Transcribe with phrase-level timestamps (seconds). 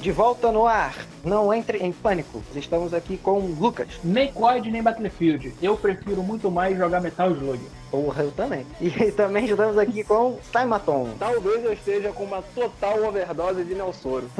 [0.00, 0.94] De volta no ar.
[1.22, 2.42] Não entre em pânico.
[2.54, 4.00] Estamos aqui com o Lucas.
[4.02, 5.52] Nem COD, nem Battlefield.
[5.60, 7.60] Eu prefiro muito mais jogar Metal Slug.
[7.90, 8.64] Porra, eu também.
[8.80, 11.10] E também estamos aqui com Saimaton.
[11.18, 14.30] Talvez eu esteja com uma total overdose de Nelsoro.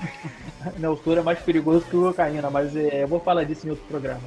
[0.76, 3.86] Nelsoro é mais perigoso que o cocaína, mas é, eu vou falar disso em outro
[3.86, 4.20] programa.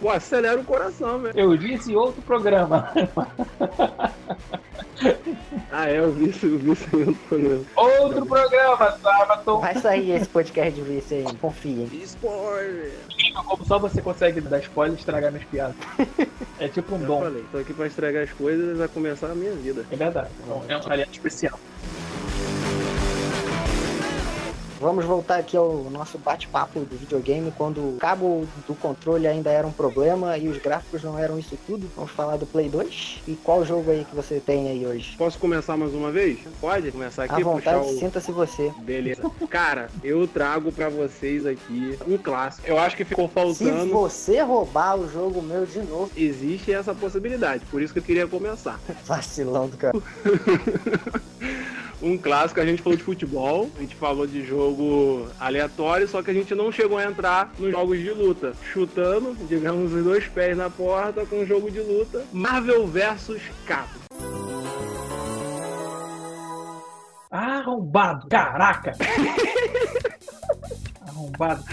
[0.00, 1.38] Pô, acelera o coração, velho.
[1.38, 2.92] Eu disse outro programa.
[5.72, 7.64] ah, é, eu vi isso, eu vi outro programa.
[7.76, 9.60] Outro programa, Sabaton.
[9.60, 11.86] Vai sair esse podcast de vício aí, confia.
[12.04, 12.92] Spoiler!
[13.46, 15.76] Como só você consegue dar spoiler e estragar minhas piadas.
[16.58, 17.20] É tipo um Eu dom.
[17.22, 19.84] falei, tô aqui pra estragar as coisas e vai começar a minha vida.
[19.90, 20.28] É verdade.
[20.42, 21.58] Então, é um aliado especial.
[24.80, 29.66] Vamos voltar aqui ao nosso bate-papo do videogame, quando o cabo do controle ainda era
[29.66, 31.86] um problema e os gráficos não eram isso tudo.
[31.94, 33.22] Vamos falar do Play 2.
[33.28, 35.14] E qual jogo aí que você tem aí hoje?
[35.18, 36.38] Posso começar mais uma vez?
[36.58, 37.44] Pode começar À aqui?
[37.44, 37.98] vontade, puxar o...
[37.98, 38.72] sinta-se você.
[38.78, 39.22] Beleza.
[39.50, 42.66] Cara, eu trago pra vocês aqui um clássico.
[42.66, 43.92] Eu acho que ficou Se faltando.
[43.92, 48.26] você roubar o jogo meu de novo, Existe essa possibilidade, por isso que eu queria
[48.26, 48.80] começar.
[49.04, 49.98] vacilão do cara.
[52.02, 56.30] Um clássico, a gente falou de futebol, a gente falou de jogo aleatório, só que
[56.30, 58.54] a gente não chegou a entrar nos jogos de luta.
[58.72, 62.24] Chutando, digamos, os dois pés na porta com um jogo de luta.
[62.32, 64.00] Marvel vs Capcom.
[67.30, 68.28] Arrombado.
[68.28, 68.92] Caraca.
[71.06, 71.64] Arrombado.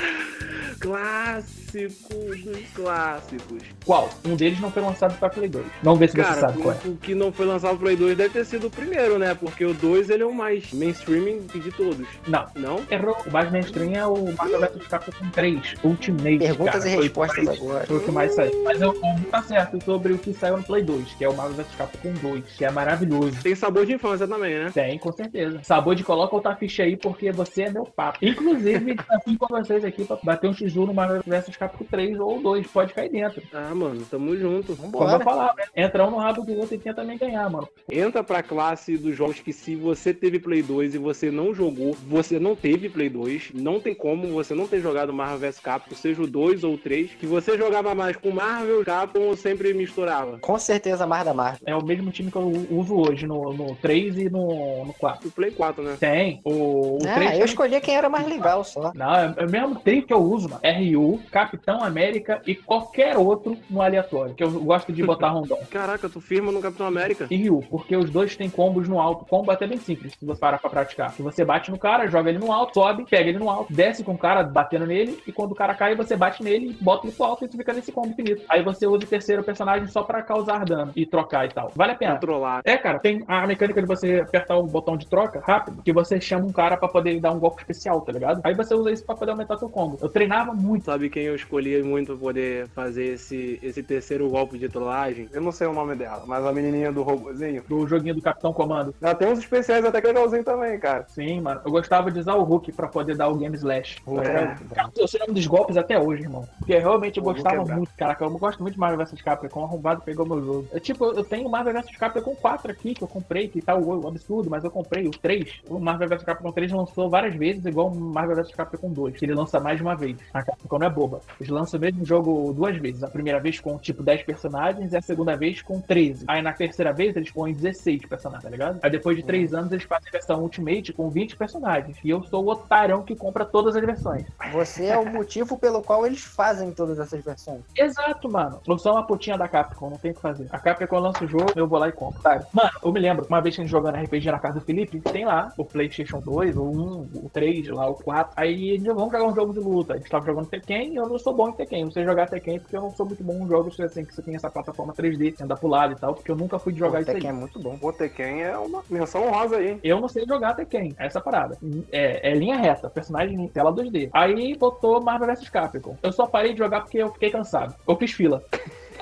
[0.80, 3.64] Clássico dos clássicos.
[3.86, 4.10] Qual?
[4.26, 5.66] Um deles não foi lançado pra Play 2.
[5.84, 6.88] Vamos ver se você Cara, sabe qual é.
[6.88, 9.34] o, o que não foi lançado pro Play 2 deve ter sido o primeiro, né?
[9.36, 12.08] Porque o 2 ele é o mais mainstream de todos.
[12.28, 12.46] Não.
[12.56, 12.80] Não?
[12.90, 13.18] Errou.
[13.26, 16.38] O mais mainstream é o Marvel vs Capcom 3 Ultimate.
[16.40, 16.90] Perguntas cara.
[16.90, 17.86] e Foi- respostas agora.
[17.86, 18.64] Foi o que mais saiu.
[18.64, 21.36] Mas eu o tá certo sobre o que saiu no Play 2, que é o
[21.36, 23.42] Marvel vs Capcom 2, que é maravilhoso.
[23.42, 24.72] Tem sabor de infância também, né?
[24.74, 25.60] Tem, com certeza.
[25.64, 28.20] Sabor de coloca outra ficha aí, porque você é meu papo.
[28.22, 32.40] Inclusive, desafio com vocês aqui pra bater um X1 no Marvel vs Capcom 3 ou
[32.42, 32.68] 2.
[32.68, 33.42] Pode cair dentro.
[33.54, 34.76] Ah, mano, tamo junto.
[34.76, 35.14] Como Vambora.
[35.16, 35.64] eu falar, né?
[35.76, 37.68] Entra um no rabo do outro e tenta também ganhar, mano.
[37.92, 41.96] Entra pra classe dos jogos que se você teve Play 2 e você não jogou,
[42.08, 45.96] você não teve Play 2, não tem como você não ter jogado Marvel vs Capcom,
[45.96, 49.74] seja o 2 ou o 3, que você jogava mais com Marvel, Capcom ou sempre
[49.74, 50.38] misturava.
[50.40, 51.60] Com certeza mais da Marvel.
[51.66, 55.28] É o mesmo time que eu uso hoje no, no 3 e no, no 4.
[55.28, 55.98] O Play 4, né?
[56.00, 56.42] Tem.
[56.44, 58.92] O, o 3 Ah, eu tem- escolhi quem era mais legal só.
[58.96, 60.62] Não, é, é o mesmo trio que eu uso, mano.
[60.64, 64.36] RU, Capitão América e qualquer outro no aleatório.
[64.36, 65.58] Que eu gosto de botar rondão.
[65.72, 67.28] Caraca, tu firma no Capitão América.
[67.32, 69.26] E Ryu, porque os dois têm combos no alto.
[69.26, 71.14] Combo é até bem simples, se você parar pra praticar.
[71.14, 74.04] Que você bate no cara, joga ele no alto, sobe, pega ele no alto, desce
[74.04, 77.16] com o cara batendo nele, e quando o cara cai, você bate nele, bota ele
[77.16, 78.44] pro alto e tu fica nesse combo infinito.
[78.50, 81.72] Aí você usa o terceiro personagem só pra causar dano e trocar e tal.
[81.76, 82.14] Vale a pena.
[82.14, 82.62] Controlar.
[82.66, 86.20] É, cara, tem a mecânica de você apertar o botão de troca rápido, que você
[86.20, 88.42] chama um cara pra poder dar um golpe especial, tá ligado?
[88.44, 89.98] Aí você usa isso pra poder aumentar seu combo.
[90.02, 90.86] Eu treinava muito.
[90.86, 95.30] Sabe quem eu escolhi muito poder fazer esse, esse terceiro golpe de trollagem?
[95.32, 97.64] Eu não sei o nome dela, mas a menininha do robozinho.
[97.68, 98.94] Do joguinho do Capitão Comando.
[99.02, 101.06] Ela tem uns especiais até que legalzinho também, cara.
[101.08, 101.62] Sim, mano.
[101.64, 103.98] Eu gostava de usar o Hulk pra poder dar o Game Slash.
[104.24, 104.76] É.
[104.76, 106.48] Cara, eu sei o nome dos golpes até hoje, irmão.
[106.60, 107.78] Porque realmente eu gostava quebrar.
[107.78, 108.24] muito, caraca.
[108.24, 109.64] Eu gosto muito de Marvel vs Capcom.
[109.64, 110.68] Arrombado pegou meu jogo.
[110.72, 114.08] Eu, tipo, eu tenho Marvel vs Capcom 4 aqui, que eu comprei, que tá o
[114.08, 115.62] absurdo, mas eu comprei o 3.
[115.70, 119.26] O Marvel vs Capcom 3 lançou várias vezes, igual o Marvel vs Capcom 2, que
[119.26, 120.18] ele lança mais de uma vez.
[120.34, 121.22] A Capcom não é boba.
[121.40, 123.04] Eles lançam o mesmo jogo duas vezes.
[123.04, 126.26] A primeira vez com, tipo, 10 personagens e a segunda vez com 13.
[126.28, 128.80] Aí na terceira vez eles põem 16 personagens, tá ligado?
[128.82, 131.98] Aí depois de 3 anos eles fazem a versão Ultimate com 20 personagens.
[132.04, 134.26] E eu sou o otarão que compra todas as versões.
[134.52, 137.62] Você é o motivo pelo qual eles fazem todas essas versões.
[137.76, 138.62] Exato, mano.
[138.68, 140.48] Eu sou uma putinha da Capcom, não tem o que fazer.
[140.52, 142.22] A Capcom lança o jogo, eu vou lá e compro.
[142.22, 142.46] Sabe?
[142.54, 145.00] Mano, eu me lembro, uma vez que a gente jogando RPG na casa do Felipe,
[145.00, 148.34] tem lá o PlayStation 2, o 1, o 3, lá o 4.
[148.36, 149.94] Aí a gente vamos jogar um jogo de luta.
[149.94, 151.86] A gente tava jogando Tekken e eu não sou bom em Tekken.
[151.86, 154.36] Você jogar Tekken porque eu não sou muito bom em jogos assim que você tem
[154.36, 157.00] essa plataforma 3D, que anda pro lado e tal, porque eu nunca fui de jogar
[157.00, 157.16] o isso aí.
[157.16, 157.78] Tekken é muito bom.
[157.82, 159.80] O Tekken é uma menção honrosa aí?
[159.84, 161.58] Eu não sei jogar Tekken, essa parada.
[161.92, 164.10] É, é linha reta, personagem em tela 2D.
[164.14, 165.96] Aí botou Marvel vs Capcom.
[166.02, 167.76] Eu só parei de jogar porque eu fiquei cansado.
[167.88, 168.44] Eu fiz fila.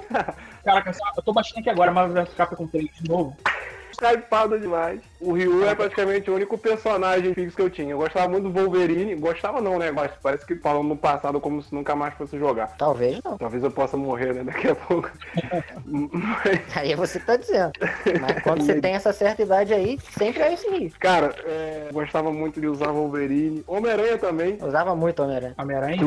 [0.63, 3.35] Caraca, eu tô baixando aqui agora Marvel vs Capcom 3 de novo.
[4.01, 5.01] Hypado demais.
[5.19, 7.91] O Ryu é praticamente o único personagem fixo que eu tinha.
[7.91, 9.15] Eu gostava muito do Wolverine.
[9.15, 9.91] Gostava não, né?
[9.91, 12.75] Mas parece que falando no passado como se nunca mais fosse jogar.
[12.77, 13.37] Talvez não.
[13.37, 14.43] Talvez eu possa morrer, né?
[14.43, 15.09] Daqui a pouco.
[15.85, 17.71] Mas, Aí você tá dizendo.
[18.21, 20.99] Mas quando você tem essa certa idade aí, sempre é esse risco.
[20.99, 23.63] cara, é, gostava muito de usar Wolverine.
[23.67, 24.57] Homem-Aranha também.
[24.61, 25.55] Usava muito Homem-Aranha.
[25.57, 25.97] Homem-Aranha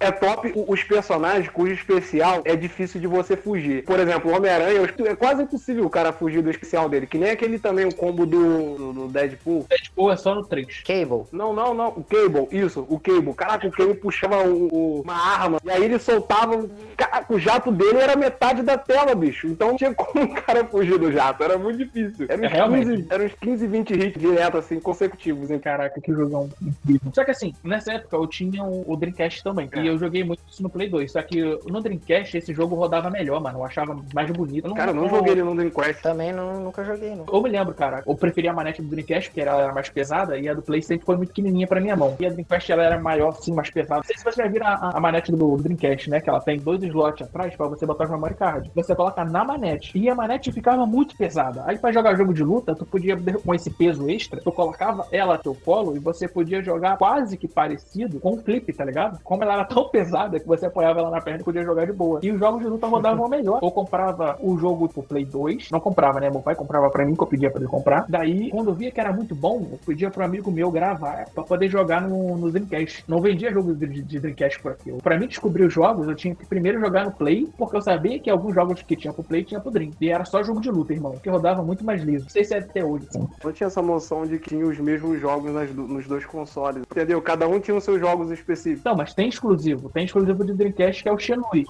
[0.00, 3.84] É top os personagens cujo especial é difícil de você fugir.
[3.84, 7.35] Por exemplo, o Homem-Aranha, é quase impossível o cara fugir do especial dele, que nem
[7.36, 9.66] aquele também, o combo do, do, Deadpool?
[9.68, 10.82] Deadpool é só no 3.
[10.82, 11.24] Cable.
[11.32, 11.88] Não, não, não.
[11.88, 13.32] O Cable, isso, o Cable.
[13.34, 16.68] Caraca, o Cable puxava o, o- uma arma e aí ele soltava.
[16.96, 19.46] Caraca, o jato dele era metade da tela, bicho.
[19.46, 21.42] Então não tinha como o cara fugir do jato.
[21.42, 22.26] Era muito difícil.
[22.28, 22.86] Era uns, É, realmente.
[22.86, 25.50] 15, era uns 15, 20 hits direto, assim, consecutivos.
[25.50, 25.58] hein?
[25.58, 27.12] Caraca, que jogão incrível.
[27.14, 29.68] Só que assim, nessa época eu tinha o, o Dreamcast também.
[29.72, 29.80] É.
[29.80, 31.12] E eu joguei muito isso no Play 2.
[31.12, 33.58] Só que no Dreamcast esse jogo rodava melhor, mano.
[33.58, 34.72] Eu achava mais bonito.
[34.74, 36.02] Cara, eu não joguei ele no Dreamcast.
[36.02, 37.24] Também não, nunca joguei, não.
[37.32, 40.38] Eu me lembro, cara, eu preferia a manete do Dreamcast, porque ela era mais pesada,
[40.38, 42.16] e a do Play sempre foi muito pequenininha pra minha mão.
[42.18, 43.96] E a Dreamcast, ela era maior, assim, mais pesada.
[43.96, 46.20] Não sei se você já viram a, a manete do, do Dreamcast, né?
[46.20, 48.70] Que ela tem dois slots atrás pra você botar o memory card.
[48.74, 49.96] Você coloca na manete.
[49.96, 51.64] E a manete ficava muito pesada.
[51.66, 55.38] Aí pra jogar jogo de luta, tu podia, com esse peso extra, tu colocava ela
[55.38, 59.18] teu colo e você podia jogar quase que parecido com o flip, tá ligado?
[59.22, 61.92] Como ela era tão pesada que você apoiava ela na perna e podia jogar de
[61.92, 62.20] boa.
[62.22, 63.60] E os jogos de luta rodavam melhor.
[63.62, 65.70] Eu comprava o jogo pro Play 2.
[65.70, 66.30] Não comprava, né?
[66.30, 68.06] Meu pai comprava pra mim, que eu pedia pra ele comprar.
[68.08, 71.44] Daí, quando eu via que era muito bom, eu pedia pro amigo meu gravar pra
[71.44, 73.04] poder jogar no, no Dreamcast.
[73.08, 74.92] Não vendia jogo de, de Dreamcast por aqui.
[75.02, 78.18] Pra mim descobrir os jogos, eu tinha que primeiro jogar no Play, porque eu sabia
[78.18, 79.90] que alguns jogos que tinha pro Play tinha pro Dream.
[80.00, 82.24] E era só jogo de luta, irmão, que rodava muito mais liso.
[82.24, 83.26] Não sei se é até hoje, assim.
[83.42, 86.82] Eu tinha essa noção de que tinha os mesmos jogos nas nos dois consoles.
[86.90, 87.20] Entendeu?
[87.20, 88.84] Cada um tinha os seus jogos específicos.
[88.84, 89.88] Não, mas tem exclusivo.
[89.90, 91.66] Tem exclusivo de Dreamcast que é o Shenmue.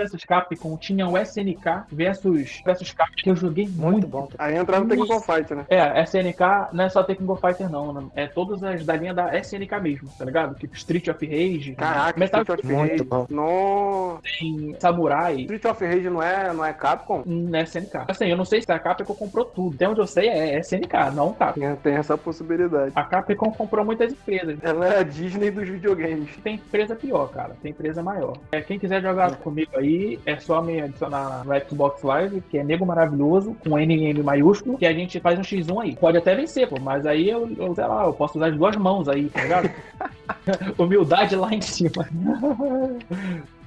[0.00, 3.80] Versus Capcom tinha o SNK versus, versus Capcom, que eu joguei muito.
[3.90, 4.28] Muito bom.
[4.38, 5.66] Aí entrava no Technical Fight, né?
[5.68, 7.92] É, SNK não é só Tekken Fighter, não.
[7.92, 8.06] né?
[8.14, 10.54] É todas as da linha da SNK mesmo, tá ligado?
[10.54, 13.04] Tipo Street of Rage, Caraca, Metal Street of Muito Rage.
[13.04, 13.26] bom.
[13.28, 14.22] Nossa.
[14.38, 15.40] tem Samurai.
[15.42, 17.22] Street of Rage não é, não é Capcom?
[17.26, 18.04] Na SNK.
[18.08, 19.74] Assim, eu não sei se a Capcom comprou tudo.
[19.74, 21.60] Até onde eu sei é SNK, não Capcom.
[21.60, 22.92] Tem, tem essa possibilidade.
[22.94, 24.58] A Capcom comprou muitas empresas.
[24.62, 26.34] Ela é a Disney dos videogames.
[26.42, 27.54] Tem empresa pior, cara.
[27.60, 28.36] Tem empresa maior.
[28.52, 29.89] É, quem quiser jogar comigo aí,
[30.26, 34.86] é só me adicionar no Xbox Live, que é Nego Maravilhoso, com NM maiúsculo, que
[34.86, 35.96] a gente faz um X1 aí.
[35.96, 38.76] Pode até vencer, pô, mas aí eu, eu sei lá, eu posso usar as duas
[38.76, 39.70] mãos aí, tá ligado?
[40.78, 42.06] Humildade lá em cima.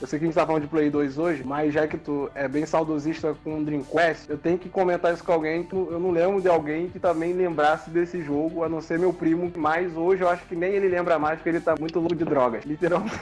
[0.00, 2.30] Eu sei que a gente tá falando de Play 2 hoje, mas já que tu
[2.34, 5.98] é bem saudosista com o Dreamcast, eu tenho que comentar isso com alguém que eu
[5.98, 9.96] não lembro de alguém que também lembrasse desse jogo, a não ser meu primo, mas
[9.96, 12.64] hoje eu acho que nem ele lembra mais, porque ele tá muito louco de drogas.
[12.64, 13.14] Literalmente.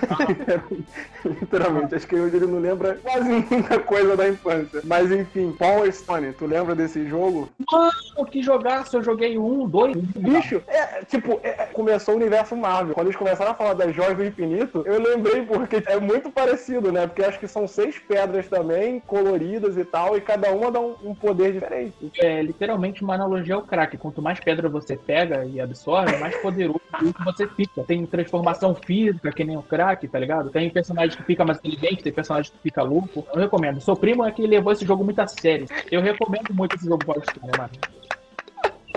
[1.24, 1.94] Literalmente.
[1.94, 4.80] Acho que hoje ele não lembra quase muita coisa da infância.
[4.84, 7.48] Mas enfim, Power Stone, tu lembra desse jogo?
[7.70, 9.94] Mano, que jogaço, eu joguei um, dois.
[9.96, 12.94] Bicho, é, tipo, é, começou o universo Marvel.
[12.94, 16.61] Quando eles começaram a falar das joias do infinito, eu lembrei porque é muito parecido,
[16.70, 17.06] né?
[17.06, 20.94] Porque acho que são seis pedras também, coloridas e tal, e cada uma dá um,
[21.02, 22.12] um poder diferente.
[22.18, 23.96] É literalmente uma analogia ao crack.
[23.96, 26.80] Quanto mais pedra você pega e absorve, mais poderoso
[27.24, 27.82] você fica.
[27.84, 30.50] Tem transformação física, que nem o crack, tá ligado?
[30.50, 33.26] Tem personagem que fica mais inteligente, tem personagem que fica louco.
[33.32, 33.80] Eu recomendo.
[33.80, 35.66] Seu primo é que levou esse jogo muito a sério.
[35.90, 37.70] Eu recomendo muito esse jogo Power Stone, mano.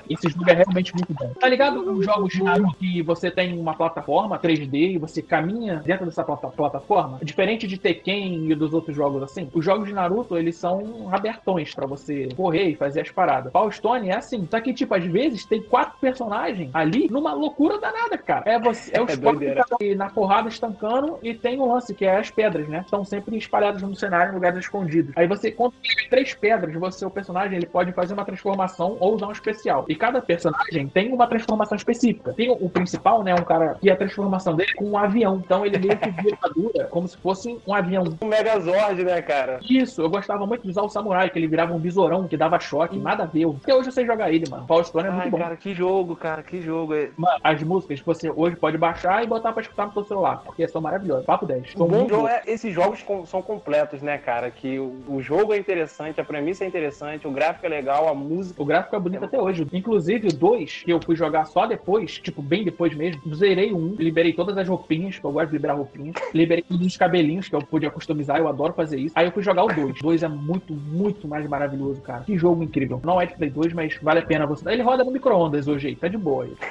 [0.10, 1.32] Esse jogo é realmente muito bom.
[1.40, 5.82] Tá ligado os jogos de Naruto que você tem uma plataforma 3D e você caminha
[5.86, 7.20] dentro dessa plata- plataforma?
[7.24, 11.74] Diferente de Tekken e dos outros jogos assim, os jogos de Naruto, eles são abertões
[11.74, 13.52] pra você correr e fazer as paradas.
[13.52, 17.80] Power Stone é assim, só que tipo, às vezes tem quatro personagens ali numa loucura
[17.80, 18.44] danada, cara.
[18.46, 21.94] É, você, é os É quatro cada um na porrada estancando e tem um lance
[21.94, 22.82] que é as pedras, né?
[22.84, 25.14] Estão sempre espalhadas no cenário em lugares escondidos.
[25.16, 29.16] Aí você, quando pega três pedras, você, o personagem, ele pode fazer uma transformação ou
[29.16, 29.86] usar um especial.
[29.88, 32.34] E cada personagem tem uma transformação específica.
[32.34, 33.34] Tem o, o principal, né?
[33.34, 35.42] Um cara que a transformação dele é com um avião.
[35.44, 36.38] Então ele meio que vira
[36.90, 38.04] como se fosse um avião.
[38.22, 39.60] O Megazord, né, cara?
[39.70, 42.60] Isso, eu gostava muito de usar o samurai, que ele virava um besourão que dava
[42.60, 43.46] choque, nada a ver.
[43.64, 44.66] Até hoje eu sei jogar ele, mano.
[44.66, 45.38] Power Stone é muito Ai, bom.
[45.38, 46.94] cara, que jogo, cara, que jogo.
[46.94, 47.10] É...
[47.18, 50.68] Mano, as músicas você hoje pode baixar e botar pra escutar no seu celular, porque
[50.68, 51.26] são maravilhosas.
[51.26, 51.74] Papo 10.
[51.76, 54.50] O São bom muito jogo é, esses jogos com- são completos, né, cara?
[54.52, 58.14] Que o, o jogo é interessante, a premissa é interessante, o gráfico é legal, a
[58.14, 58.62] música.
[58.62, 59.66] O gráfico é bonito até hoje.
[59.86, 63.94] Inclusive, o 2, que eu fui jogar só depois, tipo, bem depois mesmo, zerei um,
[64.00, 67.56] liberei todas as roupinhas, que eu gosto de liberar roupinhas, liberei todos os cabelinhos que
[67.56, 69.14] eu podia customizar, eu adoro fazer isso.
[69.16, 70.00] Aí eu fui jogar o 2.
[70.00, 72.24] O 2 é muito, muito mais maravilhoso, cara.
[72.24, 73.00] Que jogo incrível.
[73.04, 74.68] Não é de Play 2, mas vale a pena você.
[74.72, 76.54] Ele roda no micro-ondas hoje aí, tá de boa aí.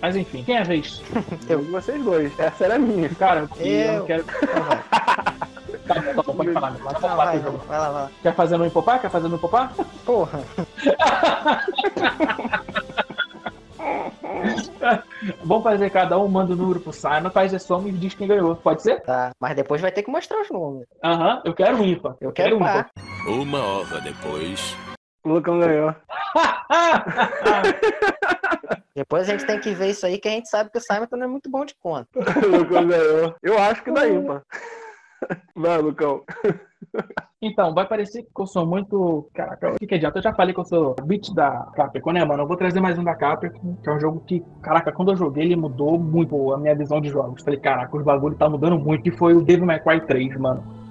[0.00, 1.02] Mas enfim, quem é a vez?
[1.48, 2.38] Eu e vocês dois.
[2.38, 3.08] Essa era a minha.
[3.10, 3.98] Cara, eu, Eu.
[3.98, 4.24] não quero.
[5.88, 5.88] Vai.
[5.88, 6.52] Tá bom, tá bom, pode
[7.00, 7.16] falar.
[7.16, 7.64] Vai, pro jogo.
[7.66, 8.10] vai lá, vai lá.
[8.22, 9.00] Quer fazer no empopar?
[9.00, 9.72] Quer fazer no empopar?
[10.04, 10.40] Porra.
[15.44, 18.28] Vamos fazer cada um, manda o número pro Simon, faz a soma e diz quem
[18.28, 18.54] ganhou.
[18.56, 19.00] Pode ser?
[19.02, 19.32] Tá.
[19.40, 20.86] Mas depois vai ter que mostrar os números.
[21.04, 22.14] Aham, eu quero um ímpar.
[22.20, 22.90] Eu quero um par.
[23.26, 24.76] Uma hora depois.
[25.24, 25.94] O Lucão ganhou.
[28.94, 31.06] Depois a gente tem que ver isso aí, que a gente sabe que o Simon
[31.12, 32.08] não é muito bom de conta.
[32.16, 33.34] O Lucão ganhou.
[33.42, 34.42] Eu acho que dá ímpar.
[35.54, 36.22] Vai, Lucão.
[37.40, 39.28] Então, vai parecer que eu sou muito.
[39.34, 40.18] Caraca, o que, que adianta?
[40.18, 42.42] Eu já falei que eu sou beat da Capcom, né, mano?
[42.42, 45.16] Eu vou trazer mais um da Capcom, que é um jogo que, caraca, quando eu
[45.16, 47.42] joguei, ele mudou muito a minha visão de jogos.
[47.42, 49.02] Falei, caraca, os bagulho tá mudando muito.
[49.02, 50.87] Que foi o Devil May Cry 3, mano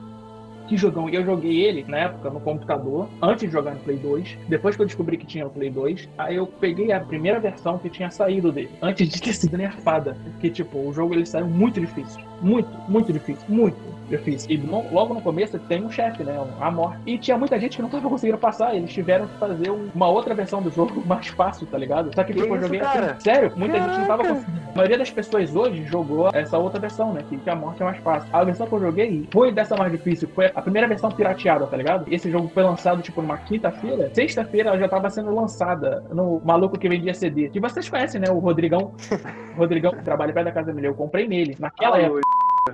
[0.68, 1.10] que jogão.
[1.10, 4.38] E eu joguei ele, na época, no computador, antes de jogar no Play 2.
[4.48, 7.78] Depois que eu descobri que tinha o Play 2, aí eu peguei a primeira versão
[7.78, 10.18] que tinha saído dele, antes de ter sido nerfada.
[10.34, 12.22] Porque, tipo, o jogo ele saiu muito difícil.
[12.42, 13.44] Muito, muito difícil.
[13.48, 13.78] Muito
[14.10, 14.50] difícil.
[14.52, 16.40] E no, logo no começo tem um chefe, né?
[16.40, 17.00] Um, a morte.
[17.06, 18.76] E tinha muita gente que não tava conseguindo passar.
[18.76, 22.14] Eles tiveram que fazer um, uma outra versão do jogo mais fácil, tá ligado?
[22.14, 23.94] Só que, tipo, eu joguei assim, Sério, muita Caraca.
[23.94, 24.67] gente não tava conseguindo.
[24.78, 27.24] A maioria das pessoas hoje jogou essa outra versão, né?
[27.28, 28.30] Que, que a morte é mais fácil.
[28.32, 30.30] A versão que eu joguei foi dessa mais difícil.
[30.36, 32.06] Foi a primeira versão pirateada, tá ligado?
[32.14, 34.12] Esse jogo foi lançado, tipo, numa quinta-feira.
[34.14, 37.50] Sexta-feira ela já tava sendo lançada no maluco que vendia CD.
[37.50, 38.30] Que vocês conhecem, né?
[38.30, 38.94] O Rodrigão.
[39.58, 40.90] o Rodrigão que trabalha perto da casa dele.
[40.90, 41.58] Eu comprei nele.
[41.60, 42.22] Naquela época.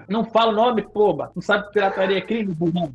[0.08, 1.32] Não fala o nome, poba.
[1.36, 2.92] Não sabe que pirataria é crime, burrão.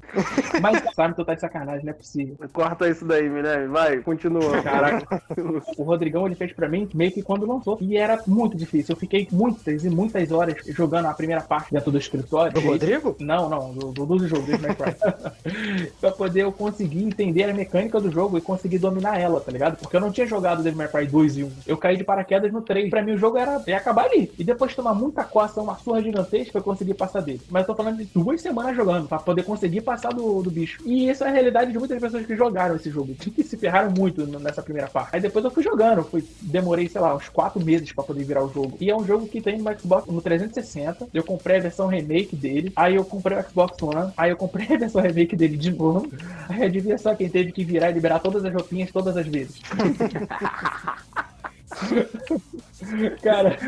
[0.61, 2.37] Mas sabe que tu tá de sacanagem, não é possível.
[2.53, 3.69] Corta isso daí, Guilherme.
[3.69, 4.63] Vai, continua.
[4.63, 5.23] Caraca.
[5.77, 7.79] o Rodrigão, ele fez pra mim meio que quando lançou.
[7.81, 8.95] E era muito difícil.
[8.95, 12.53] Eu fiquei muitas e muitas horas jogando a primeira parte dentro do escritório.
[12.53, 13.17] Do Rodrigo?
[13.21, 13.73] Não, não.
[13.73, 14.59] Do, do, do jogo, do
[16.01, 19.77] pra poder eu conseguir entender a mecânica do jogo e conseguir dominar ela, tá ligado?
[19.77, 21.53] Porque eu não tinha jogado Devil May Cry 2 e 1.
[21.67, 22.91] Eu caí de paraquedas no 3.
[22.91, 24.31] Pra mim o jogo era ia acabar ali.
[24.39, 27.41] E depois de tomar muita coça, uma surra gigantesca, eu consegui conseguir passar dele.
[27.51, 30.83] Mas eu tô falando de duas semanas jogando pra poder conseguir passar do, do bicho.
[30.85, 33.15] E essa é a realidade de muitas pessoas que jogaram esse jogo.
[33.15, 35.15] Que se ferraram muito nessa primeira parte.
[35.15, 38.45] Aí depois eu fui jogando, fui, demorei, sei lá, uns quatro meses pra poder virar
[38.45, 38.77] o jogo.
[38.81, 41.09] E é um jogo que tem no Xbox no 360.
[41.13, 42.73] Eu comprei a versão remake dele.
[42.75, 44.13] Aí eu comprei o Xbox One.
[44.17, 46.11] Aí eu comprei a versão remake dele de novo.
[46.49, 49.61] Aí adivinha só quem teve que virar e liberar todas as roupinhas todas as vezes.
[53.23, 53.59] Cara,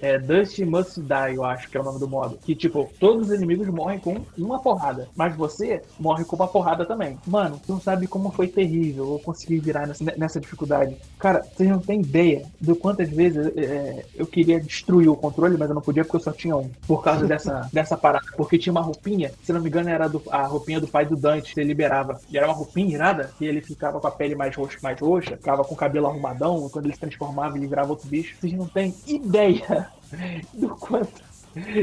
[0.00, 2.38] é Dust Must Die, eu acho que é o nome do modo.
[2.38, 5.08] Que, tipo, todos os inimigos morrem com uma porrada.
[5.16, 7.18] Mas você morre com uma porrada também.
[7.26, 10.96] Mano, tu não sabe como foi terrível eu conseguir virar nessa, nessa dificuldade.
[11.18, 15.68] Cara, vocês não têm ideia do quantas vezes é, eu queria destruir o controle, mas
[15.68, 16.70] eu não podia porque eu só tinha um.
[16.86, 18.26] Por causa dessa, dessa parada.
[18.36, 21.16] Porque tinha uma roupinha, se não me engano, era do, a roupinha do pai do
[21.16, 22.20] Dante, que ele liberava.
[22.30, 25.36] E era uma roupinha irada, que ele ficava com a pele mais roxa, mais roxa,
[25.36, 28.36] ficava com o cabelo arrumadão, quando ele se transformava, ele virava outro bicho.
[28.40, 29.88] Vocês não têm ideia
[30.54, 31.22] do quanto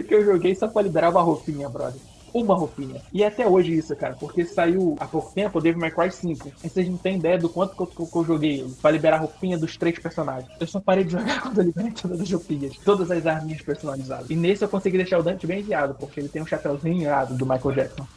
[0.08, 2.02] que eu joguei só pra liberar uma roupinha, brother
[2.34, 3.02] uma roupinha.
[3.14, 6.12] E é até hoje isso, cara, porque saiu há pouco tempo o Devil May Cry
[6.12, 6.52] 5.
[6.64, 9.20] E vocês não têm ideia do quanto que eu, que eu joguei pra liberar a
[9.22, 10.52] roupinha dos três personagens.
[10.60, 14.30] Eu só parei de jogar quando eu liberei todas as roupinhas, todas as arminhas personalizadas.
[14.30, 17.36] E nesse eu consegui deixar o Dante bem enviado, porque ele tem um chapéuzinho irado
[17.36, 18.08] do Michael Jackson.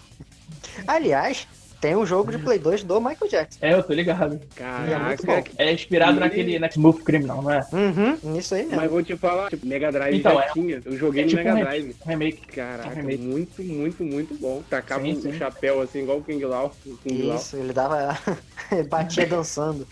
[0.86, 1.46] Aliás,
[1.80, 3.58] tem um jogo de Play 2 do Michael Jackson.
[3.62, 4.38] É, eu tô ligado.
[4.54, 5.42] Caraca.
[5.56, 6.20] É, é inspirado e...
[6.20, 7.66] naquele Next Smooth Criminal, não é?
[7.72, 8.76] Uhum, isso aí mesmo.
[8.76, 10.52] Mas vou te falar, tipo, Mega Drive então, já é...
[10.52, 10.82] tinha.
[10.84, 11.96] Eu joguei é no tipo Mega Drive.
[12.04, 12.46] Remake.
[12.48, 13.22] Caraca, remake.
[13.22, 14.62] muito, muito, muito bom.
[14.68, 16.74] Tacava sim, um chapéu assim, igual o King Lao.
[17.02, 18.18] King isso, ele dava...
[18.70, 19.86] ele batia dançando.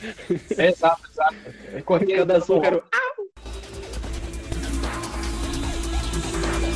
[0.56, 1.34] É, exato, exato.
[1.84, 2.82] Corria da açúcar.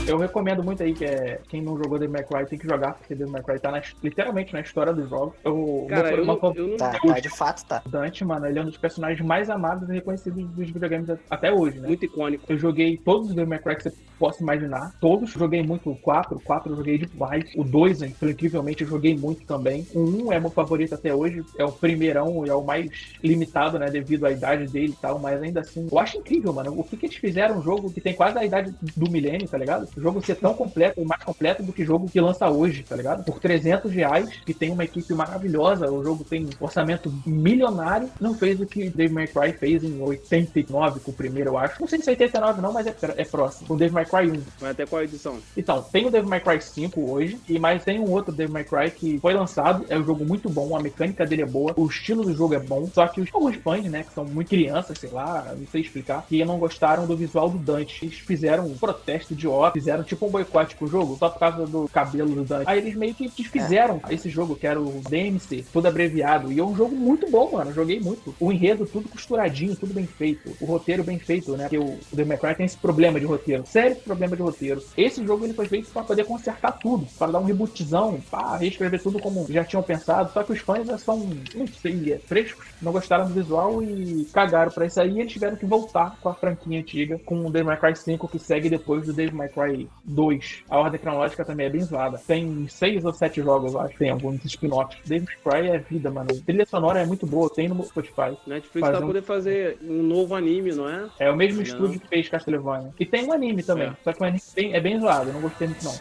[0.06, 2.94] Eu recomendo muito aí que é, quem não jogou Devil May Cry tem que jogar,
[2.94, 5.34] porque Devil May Cry tá na, literalmente na história dos jogos.
[5.44, 6.76] Eu, Cara, eu, uma, eu não...
[6.76, 7.82] Tá, tá, de fato tá.
[7.86, 11.78] Dante, mano, ele é um dos personagens mais amados e reconhecidos dos videogames até hoje,
[11.78, 11.86] né?
[11.86, 12.44] Muito icônico.
[12.48, 14.92] Eu joguei todos os Devil May Cry que você possa imaginar.
[15.00, 15.30] Todos.
[15.30, 17.44] Joguei muito o 4, o 4 eu joguei demais.
[17.56, 19.86] O 2, incrivelmente, eu joguei muito também.
[19.94, 21.44] O 1 é meu favorito até hoje.
[21.56, 22.90] É o primeirão e é o mais
[23.22, 23.88] limitado, né?
[23.88, 25.20] Devido à idade dele e tal.
[25.20, 26.72] Mas ainda assim, eu acho incrível, mano.
[26.76, 29.58] O que, que eles fizeram um jogo que tem quase a idade do milênio, tá
[29.58, 29.91] ligado?
[29.96, 33.24] O jogo ser tão completo, mais completo do que jogo que lança hoje, tá ligado?
[33.24, 38.60] Por 300 reais, que tem uma equipe maravilhosa, o jogo tem orçamento milionário, não fez
[38.60, 41.80] o que Dave May Cry fez em 89 com o primeiro, eu acho.
[41.80, 43.68] Não sei se é 89 não, mas é, é próximo.
[43.68, 44.42] Com Dave May Cry 1.
[44.60, 45.38] Vai até qual edição?
[45.56, 48.64] Então, tem o Dave May Cry 5 hoje, e mais tem um outro Dave May
[48.64, 51.86] Cry que foi lançado, é um jogo muito bom, a mecânica dele é boa, o
[51.86, 54.98] estilo do jogo é bom, só que os alguns fãs, né, que são muito crianças,
[54.98, 58.04] sei lá, não sei explicar, que não gostaram do visual do Dante.
[58.04, 61.66] Eles fizeram um protesto de ódio, fizeram tipo um boicote pro jogo só por causa
[61.66, 62.64] do cabelo do Dante.
[62.66, 64.14] Aí eles meio que desfizeram é.
[64.14, 66.52] esse jogo, que era o DMC, todo abreviado.
[66.52, 67.70] E é um jogo muito bom, mano.
[67.70, 68.34] Eu joguei muito.
[68.38, 70.56] O enredo, tudo costuradinho, tudo bem feito.
[70.60, 71.64] O roteiro bem feito, né?
[71.64, 73.64] Porque o, o The McCray tem esse problema de roteiro.
[73.66, 74.82] Sério problema de roteiro.
[74.96, 79.02] Esse jogo ele foi feito para poder consertar tudo, para dar um rebootzão, para reescrever
[79.02, 80.32] tudo como já tinham pensado.
[80.32, 81.18] Só que os fãs são,
[81.54, 85.10] não sei, é, frescos, não gostaram do visual e cagaram para isso aí.
[85.12, 88.38] E eles tiveram que voltar com a franquia antiga, com o May Cry 5, que
[88.38, 89.71] segue depois do Devil May Cry
[90.04, 90.64] 2.
[90.68, 92.20] A ordem cronológica também é bem zoada.
[92.26, 94.98] Tem seis ou sete jogos, acho, tem alguns spin-offs.
[95.08, 96.30] May Cry é vida, mano.
[96.30, 98.36] A trilha sonora é muito boa, tem no Spotify.
[98.46, 99.06] Netflix tá um...
[99.06, 101.08] poder fazer um novo anime, não é?
[101.18, 101.62] É o mesmo não.
[101.62, 102.90] estúdio que fez Castlevania.
[102.98, 103.96] E tem um anime também, é.
[104.02, 105.92] só que o anime é bem, é bem zoado, eu não gostei muito não.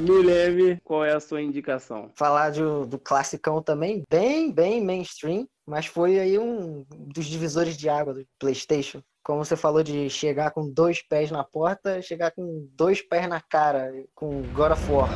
[0.00, 2.10] Me leve, qual é a sua indicação?
[2.16, 7.88] Falar de- do classicão também, bem, bem mainstream, mas foi aí um dos divisores de
[7.88, 9.02] água do PlayStation.
[9.22, 13.40] Como você falou de chegar com dois pés na porta, chegar com dois pés na
[13.40, 15.10] cara, com God of War.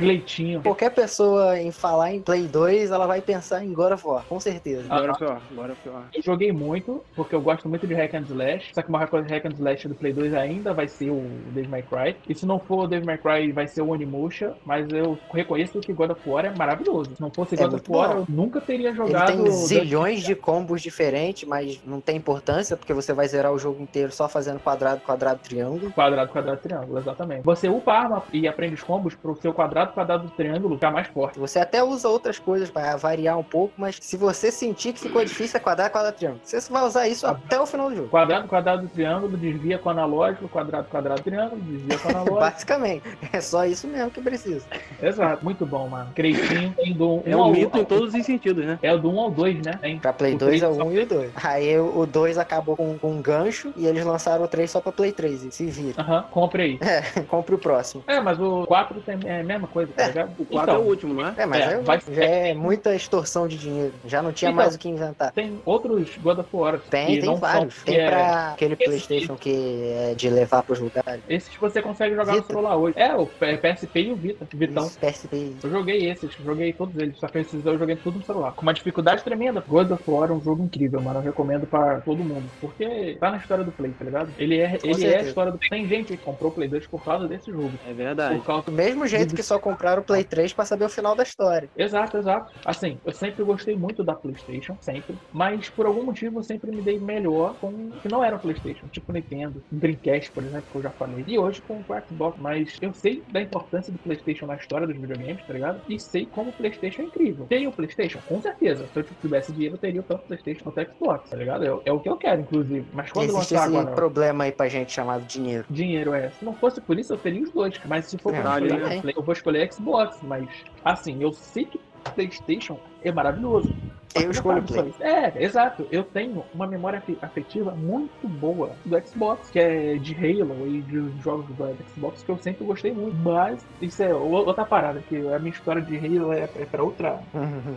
[0.00, 0.62] Cleitinho.
[0.62, 4.40] Qualquer pessoa em falar em Play 2, ela vai pensar em God of War, com
[4.40, 4.84] certeza.
[4.88, 6.02] Agora pior, agora pior.
[6.14, 8.70] Eu joguei muito, porque eu gosto muito de Hack and Slash.
[8.74, 11.22] Só que uma coisa de Hack and Slash do Play 2 ainda vai ser o
[11.52, 12.16] Devil May Cry.
[12.28, 14.54] E se não for o Devil May Cry, vai ser o Onimusha.
[14.64, 17.14] Mas eu reconheço que God of War é maravilhoso.
[17.14, 18.20] Se não fosse É God of muito War, bom.
[18.20, 19.26] eu nunca teria Ele jogado.
[19.26, 23.82] tem zilhões de combos diferentes, mas não tem importância, porque você vai zerar o jogo
[23.82, 25.92] inteiro só fazendo quadrado, quadrado, triângulo.
[25.92, 27.42] Quadrado, quadrado, triângulo, exatamente.
[27.44, 31.06] Você upa a arma e aprende os combos pro seu quadrado, quadrado, triângulo ficar mais
[31.08, 31.38] forte.
[31.38, 35.24] Você até usa outras coisas para variar um pouco, mas se você sentir que ficou
[35.24, 36.40] difícil, é quadrado, quadrado, triângulo.
[36.44, 38.08] Você vai usar isso até o final do jogo.
[38.08, 42.40] Quadrado, quadrado, triângulo, desvia com analógico, quadrado, quadrado, triângulo, desvia com analógico.
[42.40, 44.64] Basicamente, é só isso mesmo que precisa.
[45.02, 46.10] Exato, muito bom, mano.
[46.14, 48.78] Creitinho tem do É 1 um ao- mito em todos os sentidos, né?
[48.82, 49.72] É o do 1 ao 2, né?
[49.80, 49.98] Tem.
[49.98, 51.30] Pra Play O 2 é o 1 e o 2.
[51.42, 54.92] Aí o 2 acabou com, com um gancho e eles lançaram o 3 só pra
[54.92, 55.44] Play 3.
[55.44, 56.00] E se vira.
[56.02, 56.78] Aham, compre aí.
[57.28, 58.02] Compre o próximo.
[58.06, 60.30] É, mas o 4 tem, é a mesma coisa, tá É, ligado?
[60.38, 61.34] O 4 é o último, não é?
[61.36, 63.92] É, mas É, aí vai- já é muita extorsão de dinheiro.
[64.06, 65.32] Já não tinha Então, mais o que inventar.
[65.32, 66.78] Tem outros God of War.
[66.90, 67.74] Tem, que tem não vários.
[67.74, 71.22] São, Tem é- pra aquele esse- PlayStation que é de levar pros lugares.
[71.28, 72.46] Esses você consegue jogar no Vita?
[72.52, 72.94] celular hoje.
[72.98, 74.46] É, o PSP e o Vita.
[74.54, 74.86] Vitão.
[74.86, 75.52] Isso, PSP.
[75.62, 78.52] Eu joguei esses, joguei todos eles, só que esses eu joguei tudo no celular.
[78.52, 79.62] Com uma dificuldade tremenda.
[79.66, 81.20] God of War é um jogo incrível, mano.
[81.20, 82.44] Eu recomendo pra todo mundo.
[82.60, 84.30] Porque tá na história do Play, tá ligado?
[84.38, 87.02] Ele é, ele é a história do Tem gente que comprou o Play 2 por
[87.04, 87.70] causa desse jogo.
[87.88, 88.36] É verdade.
[88.36, 91.14] Por causa Do mesmo jeito que só compraram o Play 3 pra saber o final
[91.14, 91.68] da história.
[91.76, 92.52] Exato, exato.
[92.64, 95.16] Assim, eu sempre gostei muito da PlayStation, sempre.
[95.32, 98.38] Mas por algum motivo eu sempre me dei melhor com o que não era o
[98.38, 101.24] PlayStation, tipo Nintendo, Dreamcast, por exemplo, que eu já falei.
[101.26, 102.38] E hoje com o Xbox.
[102.40, 105.80] Mas eu sei da importância do PlayStation na história dos videogames, tá ligado?
[105.88, 107.46] E sei como o PlayStation é incrível.
[107.46, 108.18] Tem o PlayStation?
[108.28, 108.86] Com certeza.
[108.92, 111.64] Se eu tivesse dinheiro, eu teria tanto PlayStation quanto o Xbox, tá ligado?
[111.64, 112.86] É, é o que eu quero, inclusive.
[112.92, 113.94] Mas quando Existe lançar esse agora.
[113.94, 115.64] problema aí pra gente chamado dinheiro.
[115.70, 116.30] Dinheiro é.
[116.30, 117.78] Se não fosse por isso, eu teria os dois.
[117.84, 119.12] Mas se for É, escolher, né?
[119.16, 120.18] eu vou escolher Xbox.
[120.22, 120.48] Mas,
[120.84, 121.80] assim, eu sei que
[122.14, 123.72] PlayStation é maravilhoso.
[124.12, 124.92] Eu escolho Play.
[124.98, 125.86] É, exato.
[125.88, 130.80] Eu tenho uma memória afe- afetiva muito boa do Xbox, que é de Halo e
[130.82, 133.14] de jogos do Xbox que eu sempre gostei muito.
[133.18, 137.20] Mas isso é outra parada, que a minha história de Halo é, é pra outra.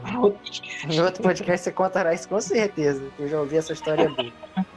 [0.02, 0.41] pra outra
[0.89, 3.04] Em outro podcast você contará isso com certeza.
[3.19, 4.32] Eu já ouvi essa história boa.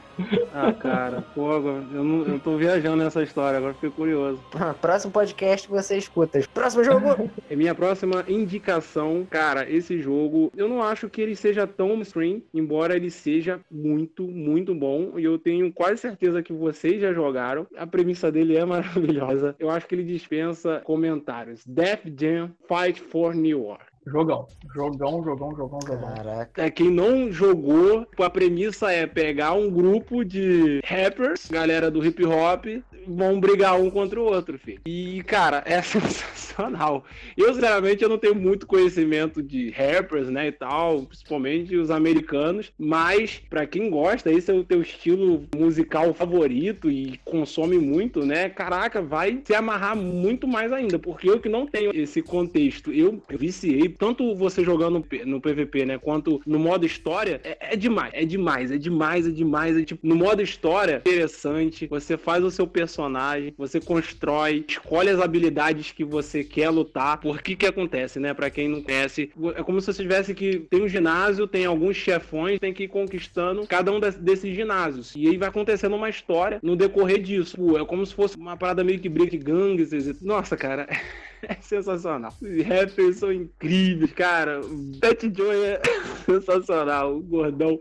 [0.53, 4.41] Ah, cara, pô, agora eu, não, eu tô viajando nessa história, agora fiquei curioso.
[4.81, 6.39] Próximo podcast você escuta.
[6.53, 7.29] Próximo jogo!
[7.49, 12.95] Minha próxima indicação, cara, esse jogo, eu não acho que ele seja tão mainstream, embora
[12.95, 15.13] ele seja muito, muito bom.
[15.17, 17.67] E eu tenho quase certeza que vocês já jogaram.
[17.77, 19.55] A premissa dele é maravilhosa.
[19.59, 21.63] Eu acho que ele dispensa comentários.
[21.65, 23.86] Def Jam Fight for New York.
[24.07, 24.47] Jogão.
[24.73, 26.13] Jogão, jogão, jogão, jogão.
[26.15, 26.63] Caraca.
[26.63, 32.23] É, quem não jogou, a premissa é pegar um grupo de rappers, galera do hip
[32.25, 32.65] hop,
[33.07, 34.81] vão brigar um contra o outro, filho.
[34.85, 37.03] E, cara, é sensacional.
[37.35, 42.71] Eu, sinceramente, eu não tenho muito conhecimento de rappers, né, e tal, principalmente os americanos,
[42.77, 48.49] mas pra quem gosta, esse é o teu estilo musical favorito e consome muito, né,
[48.49, 53.21] caraca, vai se amarrar muito mais ainda, porque eu que não tenho esse contexto, eu,
[53.29, 58.11] eu viciei, tanto você jogando no PVP, né, quanto no modo história, é, é demais,
[58.13, 62.51] é demais, é demais, é demais, é tipo, no modo história, interessante, você faz o
[62.51, 68.19] seu personagem, você constrói, escolhe as habilidades que você quer lutar, por que que acontece,
[68.19, 71.65] né, pra quem não conhece, é como se você tivesse que, tem um ginásio, tem
[71.65, 75.95] alguns chefões, tem que ir conquistando cada um des- desses ginásios, e aí vai acontecendo
[75.95, 79.37] uma história no decorrer disso, Pô, é como se fosse uma parada meio que de
[79.37, 80.87] gangues, nossa, cara,
[81.47, 82.33] é sensacional.
[82.41, 84.61] Os rappers são incríveis, cara.
[84.61, 85.81] O Pet Joy é
[86.25, 87.17] sensacional.
[87.17, 87.79] O gordão,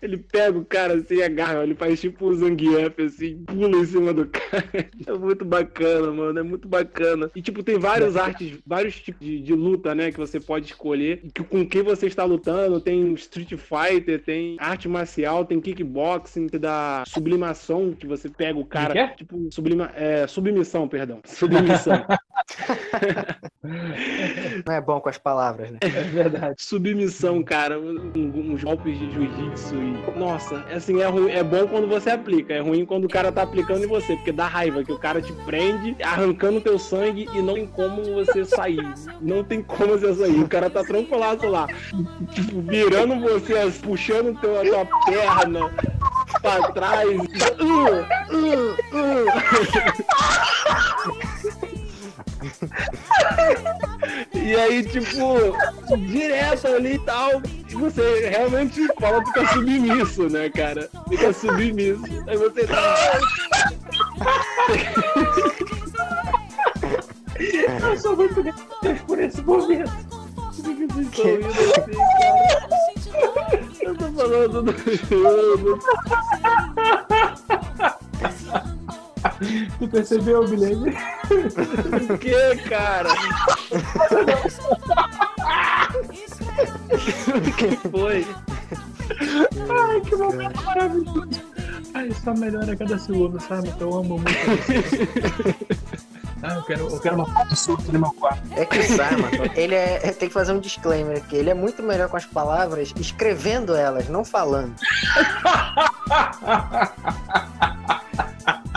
[0.00, 4.12] ele pega o cara assim, agarra, ele faz tipo um Zangief, assim, pula em cima
[4.12, 4.90] do cara.
[5.06, 6.38] É muito bacana, mano.
[6.38, 7.30] É muito bacana.
[7.34, 11.22] E, tipo, tem várias artes, vários tipos de, de luta, né, que você pode escolher.
[11.34, 12.80] Que, com quem você está lutando.
[12.80, 18.64] Tem Street Fighter, tem arte marcial, tem kickboxing, tem da sublimação, que você pega o
[18.64, 21.20] cara, que tipo, sublima, é, submissão, perdão.
[21.24, 22.04] Submissão.
[24.66, 25.78] Não é bom com as palavras, né?
[25.82, 26.54] É verdade.
[26.58, 30.18] Submissão, cara, uns golpes de jiu-jitsu e.
[30.18, 33.42] Nossa, assim, é, ruim, é bom quando você aplica, é ruim quando o cara tá
[33.42, 37.42] aplicando em você, porque dá raiva que o cara te prende, arrancando teu sangue e
[37.42, 38.94] não tem como você sair.
[39.20, 40.40] Não tem como você sair.
[40.40, 41.66] O cara tá tranquilado lá,
[42.30, 45.70] tipo, virando você, puxando teu, a tua perna
[46.40, 47.18] pra trás.
[47.60, 48.76] Uh, uh,
[51.24, 51.26] uh.
[54.32, 55.56] E aí, tipo,
[56.08, 60.88] direto ali e tal, e você realmente fala, fica submisso, né, cara?
[61.08, 62.02] Fica submisso.
[62.26, 63.20] Aí você tá.
[67.90, 68.66] Eu sou muito grato
[69.06, 69.90] por esse momento.
[70.52, 71.32] Vocês estão rindo assim, cara.
[73.80, 74.72] Eu tô falando do
[75.08, 75.80] jogo.
[79.78, 80.96] Tu percebeu, Guilherme?
[82.08, 83.08] O que, cara?
[87.00, 88.26] O que foi?
[89.68, 91.28] Ai, que momento maravilhoso.
[91.94, 93.68] Ai, só melhora a cada segundo, sabe?
[93.68, 94.30] Então eu amo muito.
[96.42, 98.42] Ah, eu quero, eu quero uma foto surto no meu quarto.
[98.56, 99.98] É que o Sarma, ele é.
[100.12, 101.36] Tem que fazer um disclaimer aqui.
[101.36, 104.74] Ele é muito melhor com as palavras escrevendo elas, não falando.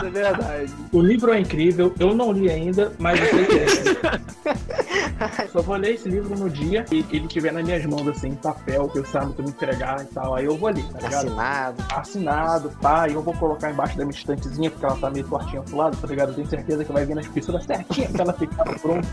[0.04, 0.74] É verdade.
[0.92, 5.48] O livro é incrível, eu não li ainda, mas eu sei que é.
[5.48, 8.34] Só vou ler esse livro no dia que ele estiver nas minhas mãos, assim, em
[8.34, 10.34] papel, que eu saiba que eu me entregar e tal.
[10.34, 11.26] Aí eu vou ler, tá ligado?
[11.26, 11.84] Assinado.
[11.94, 15.62] Assinado, pá, e eu vou colocar embaixo da minha estantezinha, porque ela tá meio tortinha
[15.62, 16.28] pro lado, tá ligado?
[16.30, 19.08] Eu tenho certeza que vai vir na espessura certinha pra ela ficar pronta.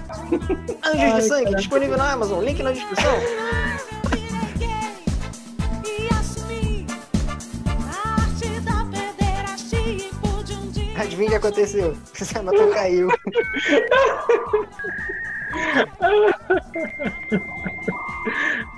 [0.84, 2.44] Anjos Ai, de Sangue, disponível na Amazon.
[2.44, 3.14] Link na descrição.
[11.02, 11.98] Adivinha o que aconteceu?
[12.22, 13.08] O Sarma caiu.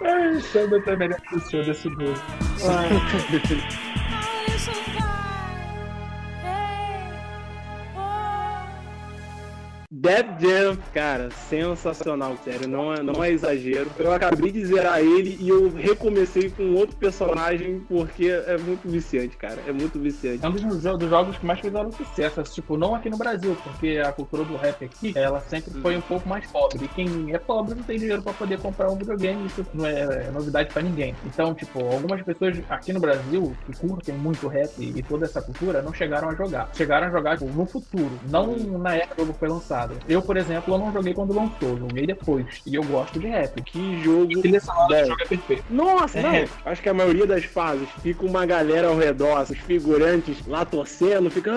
[0.01, 2.13] Ai, Sandra tá melhor que o senhor desse jogo.
[10.03, 13.89] Dead Jam, cara, sensacional, sério, não é, não é exagero.
[13.97, 19.37] Eu acabei de zerar ele e eu recomecei com outro personagem porque é muito viciante,
[19.37, 20.43] cara, é muito viciante.
[20.43, 23.55] É um dos, dos jogos que mais fizeram sucesso, assim, tipo, não aqui no Brasil,
[23.63, 26.83] porque a cultura do rap aqui, ela sempre foi um pouco mais pobre.
[26.83, 30.27] E quem é pobre não tem dinheiro pra poder comprar um videogame, isso não é,
[30.27, 31.15] é novidade pra ninguém.
[31.25, 35.81] Então, tipo, algumas pessoas aqui no Brasil, que curtem muito rap e toda essa cultura,
[35.81, 36.69] não chegaram a jogar.
[36.73, 39.92] Chegaram a jogar tipo, no futuro, não na época que o jogo foi lançado.
[40.07, 42.45] Eu, por exemplo, eu não joguei quando lançou, joguei depois.
[42.65, 43.61] E eu gosto de rap.
[43.61, 44.37] Que jogo.
[44.37, 45.07] A trilha sonora do bom.
[45.09, 45.63] jogo é perfeita.
[45.69, 46.21] Nossa, É.
[46.41, 46.71] não.
[46.71, 51.29] Acho que a maioria das fases fica uma galera ao redor, os figurantes lá torcendo,
[51.29, 51.55] fica "Ah,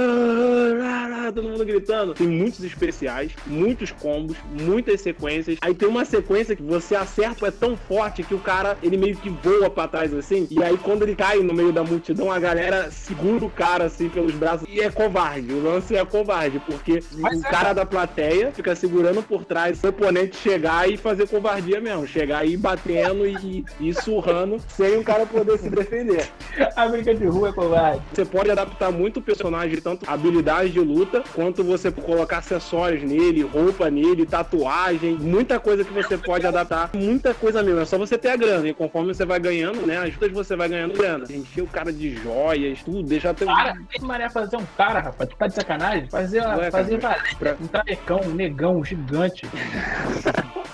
[0.83, 2.14] ah, ah", todo mundo gritando.
[2.14, 5.59] Tem muitos especiais, muitos combos, muitas sequências.
[5.61, 9.16] Aí tem uma sequência que você acerta é tão forte que o cara ele meio
[9.16, 10.46] que voa pra trás assim.
[10.51, 14.09] E aí quando ele cai no meio da multidão, a galera segura o cara assim
[14.09, 15.53] pelos braços e é covarde.
[15.53, 17.51] O lance é covarde, porque Mas o é.
[17.51, 22.06] cara da plateia fica segurando por trás o oponente chegar e fazer covardia mesmo.
[22.06, 26.28] Chegar aí batendo e, e surrando sem o cara poder se defender.
[26.74, 28.02] A briga de rua é covarde.
[28.12, 33.42] Você pode adaptar muito o personagem, tanto habilidade de luta, quanto você colocar acessórios nele,
[33.42, 37.80] roupa nele, tatuagem, muita coisa que você pode adaptar, muita coisa mesmo.
[37.80, 38.68] É só você ter a grana.
[38.68, 39.98] E conforme você vai ganhando, né?
[39.98, 41.24] As lutas você vai ganhando grana.
[41.30, 43.46] Encher o cara de joias, tudo, deixar teu.
[43.46, 45.28] Cara, tem mané fazer um cara, rapaz.
[45.30, 46.08] Tu tá de sacanagem?
[46.08, 47.66] Fazer, Ué, fazer cara, pra- Um
[48.14, 49.46] um negão, um gigante.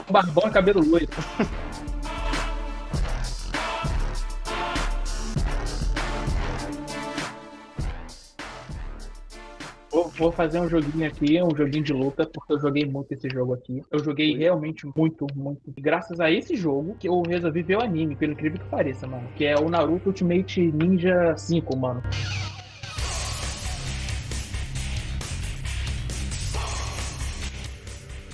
[0.09, 1.09] um barbão e cabelo loiro.
[10.17, 13.55] Vou, fazer um joguinho aqui, um joguinho de luta, porque eu joguei muito esse jogo
[13.55, 13.83] aqui.
[13.91, 15.61] Eu joguei realmente muito, muito.
[15.79, 19.29] Graças a esse jogo que eu resolvi ver o anime, pelo incrível que pareça, mano.
[19.37, 22.03] Que é o Naruto Ultimate Ninja 5, mano.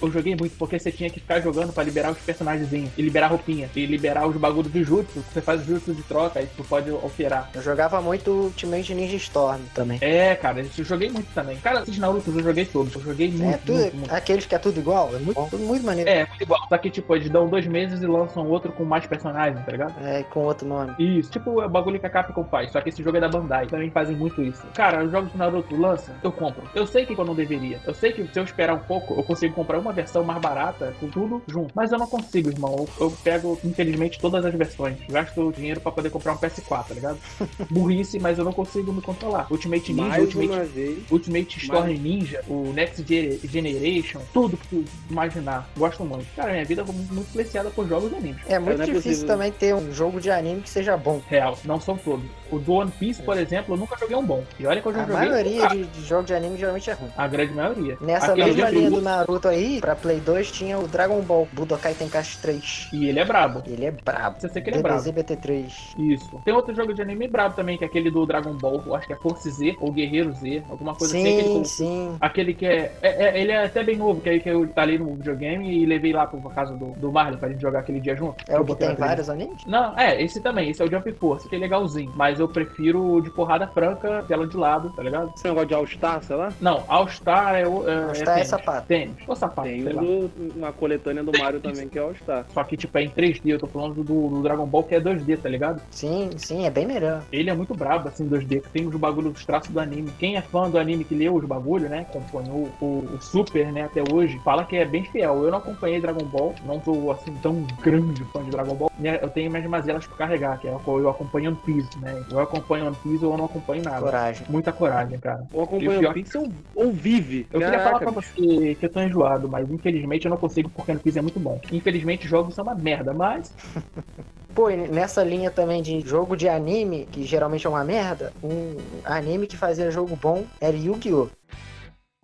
[0.01, 3.29] Eu joguei muito porque você tinha que ficar jogando pra liberar os personagens e liberar
[3.29, 3.69] roupinha.
[3.75, 5.25] E liberar os bagulhos do jutsu.
[5.33, 7.51] Você faz jutsu de troca e tu pode operar.
[7.55, 9.99] Eu jogava muito Ultimate Ninja Storm também.
[10.01, 11.57] É, cara, eu joguei muito também.
[11.59, 12.95] Cara, esses Naruto eu joguei todos.
[12.95, 14.15] Eu joguei muito, É, tudo, muito, muito.
[14.15, 16.09] aqueles que é tudo igual, é muito, tudo muito maneiro.
[16.09, 16.61] É, muito igual.
[16.69, 19.95] Só que, tipo, eles dão dois meses e lançam outro com mais personagens, tá ligado?
[20.05, 20.95] É, com outro nome.
[20.99, 23.67] Isso, tipo o bagulho que a Capcom faz, só que esse jogo é da Bandai,
[23.67, 24.63] também fazem muito isso.
[24.75, 26.63] Cara, os jogos do Naruto lançam, eu compro.
[26.75, 27.81] Eu sei que eu não deveria.
[27.87, 30.41] Eu sei que se eu esperar um pouco, eu consigo comprar uma uma versão mais
[30.41, 31.73] barata, com tudo junto.
[31.75, 32.77] Mas eu não consigo, irmão.
[32.79, 34.99] Eu, eu pego, infelizmente, todas as versões.
[35.09, 37.19] Gasto dinheiro pra poder comprar um PS4, tá ligado?
[37.71, 39.47] Burrice, mas eu não consigo me controlar.
[39.51, 40.99] Ultimate Ninja, Mais Ultimate uma vez.
[41.11, 45.69] Ultimate Storm Ninja, o Next Ge- Generation, tudo que tu imaginar.
[45.77, 46.27] Gosto muito.
[46.37, 48.37] Cara, minha vida foi muito influenciada por jogos de anime.
[48.47, 49.27] É muito é difícil possível.
[49.29, 51.21] também ter um jogo de anime que seja bom.
[51.29, 52.27] Real, não são todos.
[52.51, 54.43] O do One Piece, por exemplo, eu nunca joguei um bom.
[54.59, 55.17] E olha que eu já A joguei.
[55.29, 57.11] maioria Ah, de, de jogos de anime geralmente é ruim.
[57.17, 57.97] A grande maioria.
[58.01, 61.95] Nessa Aquele mesma linha do Naruto aí, pra Play 2 tinha o Dragon Ball Budokai
[61.95, 62.89] Tenkaichi 3.
[62.93, 63.63] E ele é brabo.
[63.67, 64.41] Ele é brabo.
[64.41, 65.03] Você sei que ele é brabo.
[65.03, 65.67] DBZ BT3.
[65.99, 66.41] Isso.
[66.45, 68.83] Tem outro jogo de anime brabo também, que é aquele do Dragon Ball.
[68.87, 70.63] Eu acho que é Force Z ou Guerreiro Z.
[70.71, 71.25] Alguma coisa assim.
[71.25, 72.17] que ele Sim, sim.
[72.21, 74.99] Aquele que é, é- é- Ele é até bem novo, que aí que eu instalei
[74.99, 78.15] no videogame e levei lá por causa do, do Marlon pra gente jogar aquele dia
[78.17, 78.37] junto.
[78.49, 79.65] É o que tem vários animes?
[79.67, 82.13] Não, é, esse também, esse é o Jump Force, que é legalzinho.
[82.15, 85.33] Mas eu prefiro o de porrada franca, tela de lado, tá ligado?
[85.35, 86.53] Esse negócio de All-Star, sei lá.
[86.61, 87.89] Não, All Star é o.
[87.89, 88.49] É, All Star é tênis.
[88.49, 88.87] sapato.
[88.87, 89.17] Tênis.
[89.27, 92.47] Ou sapato, Tem do, uma coletânea do Mario também, que é All-Star.
[92.53, 95.01] Só que, tipo, é em 3D, eu tô falando do, do Dragon Ball que é
[95.01, 95.81] 2D, tá ligado?
[95.91, 97.23] Sim, sim, é bem melhor.
[97.33, 100.11] Ele é muito brabo, assim, 2D, que tem os bagulhos dos traços do anime.
[100.19, 102.07] Quem é fã do anime que leu os bagulhos, né?
[102.09, 105.45] Acompanhou o, o Super, né, até hoje, fala que é bem fiel.
[105.45, 108.91] Eu não acompanhei Dragon Ball, não sou, assim, tão grande fã de Dragon Ball.
[109.23, 112.25] Eu tenho minhas mazelas pra carregar, que é o eu acompanho One Piece, né?
[112.31, 114.01] Eu acompanho One Piece ou eu não acompanho nada.
[114.01, 114.47] Coragem.
[114.49, 115.43] Muita coragem, cara.
[115.53, 117.47] Ou E acompanha o pior- o Pixel ou vive.
[117.53, 118.33] Eu queria falar pra bicho.
[118.37, 121.41] você que eu tô enjoado, mas infelizmente eu não consigo porque One Piece é muito
[121.41, 121.61] bom.
[121.73, 123.53] Infelizmente jogos são uma merda, mas
[124.55, 128.77] Pô, e nessa linha também de jogo de anime, que geralmente é uma merda, um
[129.05, 131.29] anime que fazia jogo bom era Yu-Gi-Oh!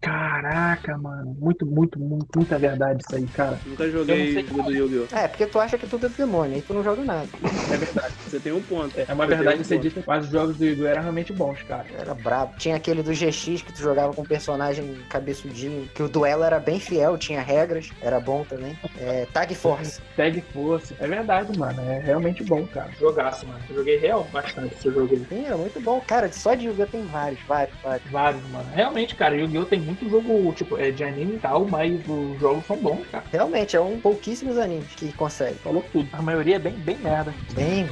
[0.05, 3.61] Caraca, mano, muito, muito, muito, muita verdade isso aí, cara.
[3.67, 5.17] Nunca joguei jogo do Yu-Gi-Oh!
[5.17, 7.29] É, porque tu acha que tudo é demônio, aí tu não joga nada.
[7.73, 8.15] É verdade.
[8.27, 8.99] Você tem um ponto.
[8.99, 9.89] É uma Você verdade um ser ponto.
[9.89, 10.87] dita, mas os jogos do Yu-Gi-Oh!
[10.87, 11.85] eram realmente bons, cara.
[11.99, 12.55] Era brabo.
[12.59, 16.59] Tinha aquele do GX que tu jogava com um personagem cabeçudinho, que o duelo era
[16.59, 18.77] bem fiel, tinha regras, era bom também.
[18.99, 20.01] É, Tag Force.
[20.17, 20.95] Tag Force.
[20.99, 21.81] É verdade, mano.
[21.83, 22.91] É realmente bom, cara.
[22.99, 23.61] Jogaço, mano.
[23.69, 25.25] Eu joguei real bastante esse jogo aí.
[25.29, 26.01] Sim, era muito bom.
[26.01, 26.87] Cara, só de Yu-Gi-Oh!
[26.87, 28.11] tem vários, vários, vários.
[28.11, 28.69] Vários, mano.
[28.73, 29.65] Realmente, cara, Yu-Gi-Oh!
[29.67, 33.25] tem muito jogo, tipo, é de anime e tal, mas os jogos são bons, cara.
[33.33, 35.55] Realmente, é um pouquíssimos animes que consegue.
[35.57, 36.09] Falou tudo.
[36.13, 37.33] A maioria é bem, bem merda.
[37.55, 37.87] Bem.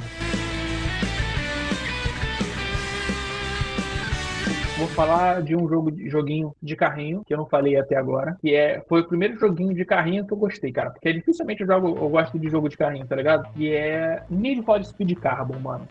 [4.78, 8.36] Vou falar de um jogo, de- joguinho de carrinho que eu não falei até agora.
[8.40, 10.90] Que é, foi o primeiro joguinho de carrinho que eu gostei, cara.
[10.90, 13.48] Porque dificilmente eu, jogo, eu gosto de jogo de carrinho, tá ligado?
[13.52, 15.86] Que é Need for Speed Carbon, mano.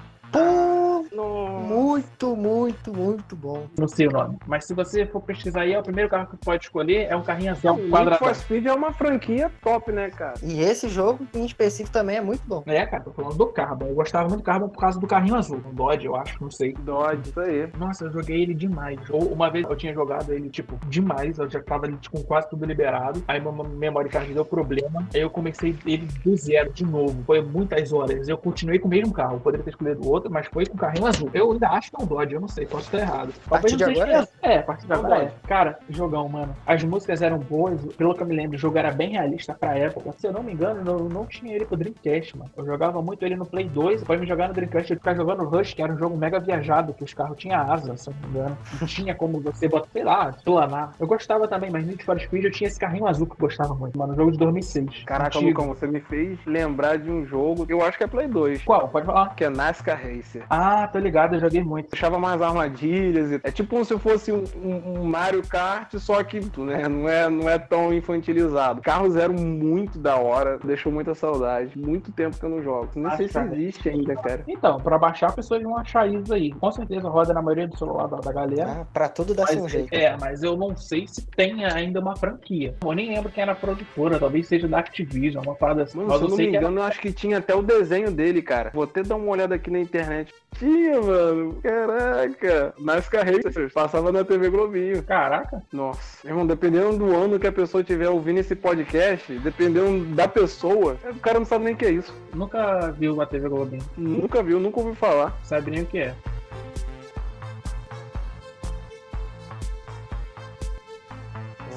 [1.12, 1.68] Nossa.
[1.68, 3.66] muito, muito, muito bom.
[3.78, 4.38] Não sei o nome.
[4.46, 7.08] Mas se você for pesquisar aí, é o primeiro carro que você pode escolher.
[7.10, 8.28] É um carrinho azul, Não, Need quadradão.
[8.28, 10.34] for Speed é uma franquia top, né, cara?
[10.44, 12.64] E esse jogo em específico também é muito bom.
[12.66, 13.88] É, cara, tô falando do Carbon.
[13.88, 15.62] Eu gostava muito do Carbon por causa do carrinho azul.
[15.70, 16.74] Um Dodge, eu acho, não sei.
[16.74, 17.70] Dodge, isso aí.
[17.78, 19.00] Nossa, eu joguei ele demais.
[19.10, 21.38] Ou uma vez eu tinha jogado ele, tipo, demais.
[21.38, 23.24] Eu já tava ali com quase tudo liberado.
[23.28, 25.08] Aí meu memory card deu problema.
[25.14, 27.22] Aí eu comecei ele do zero de novo.
[27.26, 28.28] Foi muitas horas.
[28.28, 29.36] Eu continuei com o mesmo carro.
[29.36, 31.30] Eu poderia ter escolhido outro, mas foi com o carrinho azul.
[31.34, 33.34] Eu ainda acho que é um Dodge, eu não sei, posso estar errado.
[33.48, 34.32] A partir Talvez de não agora esse.
[34.42, 35.34] É, a partir de É um agora é.
[35.48, 36.56] Cara, jogão, mano.
[36.66, 37.82] As músicas eram boas.
[37.96, 40.12] Pelo que eu me lembro, o jogo era bem realista pra época.
[40.18, 42.52] Se eu não me engano, eu não tinha ele pro Dreamcast, mano.
[42.58, 44.02] Eu jogava muito ele no Play 2.
[44.02, 46.94] Depois me jogar no Dreamcast, eu ficava jogando Rush, que era um jogo mega viajado,
[46.94, 48.58] que os carros tinham asa, se eu não me engano.
[48.82, 50.92] E tinha como você botar, sei lá, planar.
[51.00, 53.74] Eu gostava também, mas Need for Speed eu tinha esse carrinho azul que eu gostava
[53.74, 54.14] muito, mano.
[54.14, 55.04] Um jogo de 2006.
[55.06, 55.62] Caraca, Antigo.
[55.62, 58.88] Lucão, você me fez lembrar de um jogo, eu acho que é Play 2, Qual?
[58.88, 59.36] Pode falar.
[59.36, 60.44] que é NASCAR Racer.
[60.50, 61.90] Ah, tô ligado, eu joguei muito.
[61.92, 63.32] Deixava mais armadilhas.
[63.32, 67.08] e- É tipo como se fosse um, um- um Mario Kart, só que né, não,
[67.10, 68.82] é, não é tão infantilizado.
[68.82, 71.78] Carros eram muito da hora, deixou muita saudade.
[71.78, 72.90] Muito tempo que eu não jogo.
[72.96, 74.44] Nem Ah, sei se existe ainda, cara.
[74.48, 76.52] Então, pra baixar, pessoas vão achar isso aí.
[76.52, 78.82] Com certeza roda na maioria do celular da, da galera.
[78.82, 79.94] Ah, pra tudo dá um Mas, jeito.
[79.94, 82.76] é, mas eu não sei se tem ainda uma franquia.
[82.84, 85.98] Eu nem lembro quem era a produtora, talvez seja da Activision, uma parada assim.
[85.98, 87.56] Mano, mas se eu não sei me que era- engano, eu acho que tinha até
[87.56, 88.72] o desenho dele, cara.
[88.74, 90.34] Vou até dar uma olhada aqui na internet.
[90.82, 91.60] Tinha, mano.
[91.62, 92.74] Caraca.
[92.80, 93.72] NASCAR Racer.
[93.72, 95.04] Passava na TV Globinho.
[95.04, 100.28] Caraca, Nossa, irmão, dependendo do ano que a pessoa estiver ouvindo esse podcast, dependendo da
[100.28, 102.14] pessoa, o cara não sabe nem o que é isso.
[102.34, 103.84] nunca viu uma TV Globinho.
[103.96, 105.38] Nunca viu, nunca ouviu falar.
[105.44, 106.16] Sabe nem o que é.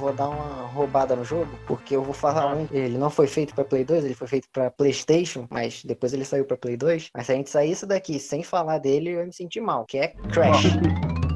[0.05, 2.69] Vou dar uma roubada no jogo, porque eu vou falar um.
[2.71, 6.27] Ele não foi feito pra Play 2, ele foi feito pra PlayStation, mas depois ele
[6.27, 7.09] saiu pra Play 2.
[7.15, 9.87] Mas se a gente sair isso daqui sem falar dele, eu ia me sentir mal,
[9.87, 10.65] que é Crash.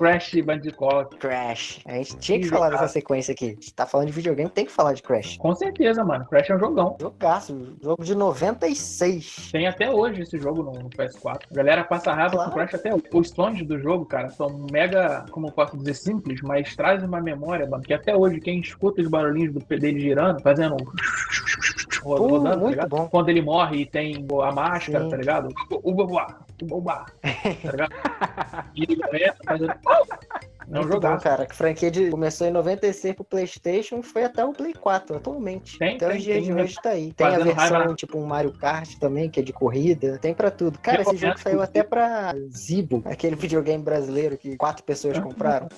[0.00, 1.14] Crash Bandicoot.
[1.18, 1.80] Crash.
[1.84, 2.80] A gente tinha que falar cara.
[2.80, 3.44] dessa sequência aqui.
[3.44, 5.36] A gente tá falando de videogame, tem que falar de Crash.
[5.36, 6.24] Com certeza, mano.
[6.24, 6.96] Crash é um jogão.
[6.98, 9.50] Jogaço, jogo de 96.
[9.52, 11.42] Tem até hoje esse jogo no, no PS4.
[11.50, 12.50] A galera passa raiva Claro.
[12.50, 13.04] com Crash até hoje.
[13.12, 17.20] Os sons do jogo, cara, são mega, como eu posso dizer, simples, mas trazem uma
[17.20, 20.76] memória, mano, que até hoje quem escuta os barulhinhos do dele girando, fazendo
[22.02, 22.88] Pô, rodando, tá muito ligado?
[22.88, 23.08] bom.
[23.08, 25.10] Quando ele morre e tem a máscara, Sim.
[25.10, 25.48] tá ligado?
[25.70, 27.06] O babá, o babá,
[27.62, 27.92] tá ligado?
[28.74, 29.74] E ele começa fazendo...
[30.72, 31.24] É um Muito bom, jogaço.
[31.24, 31.46] cara.
[31.46, 32.10] Que franquia de...
[32.10, 35.78] começou em 96 pro PlayStation e foi até o Play 4 atualmente.
[35.78, 36.62] Tem, até tem, os dias tem, de né?
[36.62, 37.12] hoje tá aí.
[37.12, 37.94] Tem a versão raiva.
[37.94, 40.18] tipo um Mario Kart também, que é de corrida.
[40.18, 40.78] Tem pra tudo.
[40.78, 41.64] Cara, esse jogo saiu tudo.
[41.64, 45.68] até pra Zibo, aquele videogame brasileiro que quatro pessoas compraram.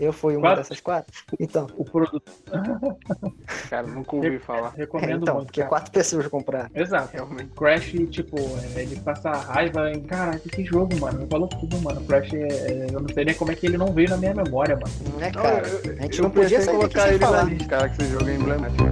[0.00, 0.62] Eu fui uma Quatro?
[0.62, 1.12] dessas quatro.
[1.38, 2.32] Então, O produto.
[3.68, 4.70] Cara, nunca ouvi falar.
[4.70, 5.46] Recomendo então muito.
[5.48, 5.68] porque cara.
[5.68, 6.70] quatro pessoas compraram.
[6.74, 7.10] Exato.
[7.12, 7.50] Realmente.
[7.50, 8.36] Crash, tipo,
[8.74, 10.00] é, ele passa raiva em.
[10.02, 11.26] Caraca, que jogo, mano.
[11.30, 12.00] Falou tudo, mano.
[12.06, 14.76] Crash, é, eu não sei nem como é que ele não veio na minha memória,
[14.76, 14.92] mano.
[15.14, 15.66] Não é, Não, cara?
[15.68, 17.44] eu- A gente eu não podia sair colocar ele falar.
[17.44, 18.82] na lista, cara, que esse jogo é emblemático.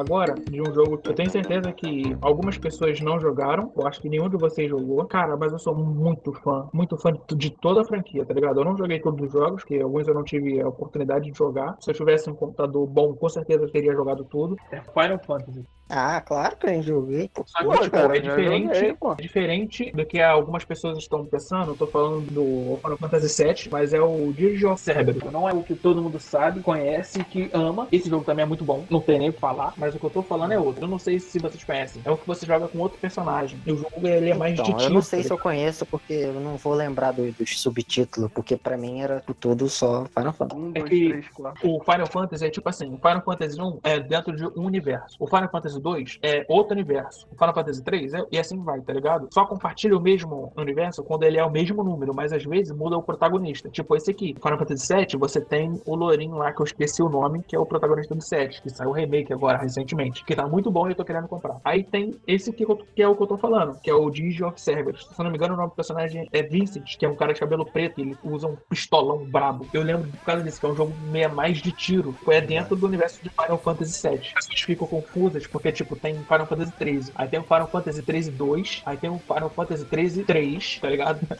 [0.00, 3.72] Falar agora de um jogo que eu tenho certeza que algumas pessoas não jogaram.
[3.76, 5.04] Eu acho que nenhum de vocês jogou.
[5.06, 8.60] Cara, mas eu sou muito fã, muito fã de, toda a franquia, tá ligado?
[8.60, 11.76] Eu não joguei todos os jogos, que alguns eu não tive a oportunidade de jogar.
[11.80, 14.56] Se eu tivesse um computador bom, com certeza eu teria jogado tudo.
[14.70, 15.64] É Final Fantasy.
[15.90, 17.28] Ah, claro que eu joguei.
[17.32, 17.42] pô.
[17.46, 21.24] Só que, Pô, tipo, cara, é diferente, joguei, é diferente do que algumas pessoas estão
[21.26, 21.72] pensando.
[21.72, 24.30] Eu tô falando do Final Fantasy VII, mas é o
[24.70, 25.32] of Cerberus.
[25.32, 27.88] Não é o que todo mundo sabe, conhece, que ama.
[27.90, 29.74] Esse jogo também é muito bom, não tem nem o que falar.
[29.76, 30.84] Mas o que eu tô falando é outro.
[30.84, 32.00] Eu não sei se vocês conhecem.
[32.04, 33.58] É o que você joga com outro personagem.
[33.66, 36.12] E o jogo ele é mais Então, de eu não sei se eu conheço, porque
[36.12, 40.60] eu não vou lembrar do- dos subtítulos, porque pra mim era tudo só Final Fantasy.
[40.60, 41.68] Um, É dois, que- três, quatro.
[41.70, 45.16] O Final Fantasy é tipo assim, o Final Fantasy 1 é dentro de um universo.
[45.18, 47.26] O Final Fantasy 2 é outro universo.
[47.30, 49.28] O Final Fantasy 3 é, e assim vai, tá ligado?
[49.32, 52.96] Só compartilha o mesmo universo quando ele é o mesmo número, mas às vezes muda
[52.96, 53.68] o protagonista.
[53.68, 57.08] Tipo esse aqui, Final Fantasy 7, você tem o Lourinho lá, que eu esqueci o
[57.08, 60.46] nome, que é o protagonista do 7, que saiu o remake agora, recentemente, que tá
[60.46, 61.60] muito bom e eu tô querendo comprar.
[61.64, 64.42] Aí tem esse que, que é o que eu tô falando, que é o Digi
[64.44, 65.06] of Cerberus.
[65.06, 67.32] Se eu não me engano, o nome do personagem é Vincent, que é um cara
[67.32, 69.66] de cabelo preto, e ele usa um pistolão brabo.
[69.72, 72.14] Eu lembro por causa disso, que é um jogo meio mais de tiro.
[72.28, 74.18] É dentro do universo de Final Fantasy VII.
[74.18, 78.02] As pessoas ficam confusas, porque, tipo, tem Final Fantasy 13, aí tem o Final Fantasy
[78.02, 81.20] 13 2, aí tem o Final Fantasy 13 3, tá ligado?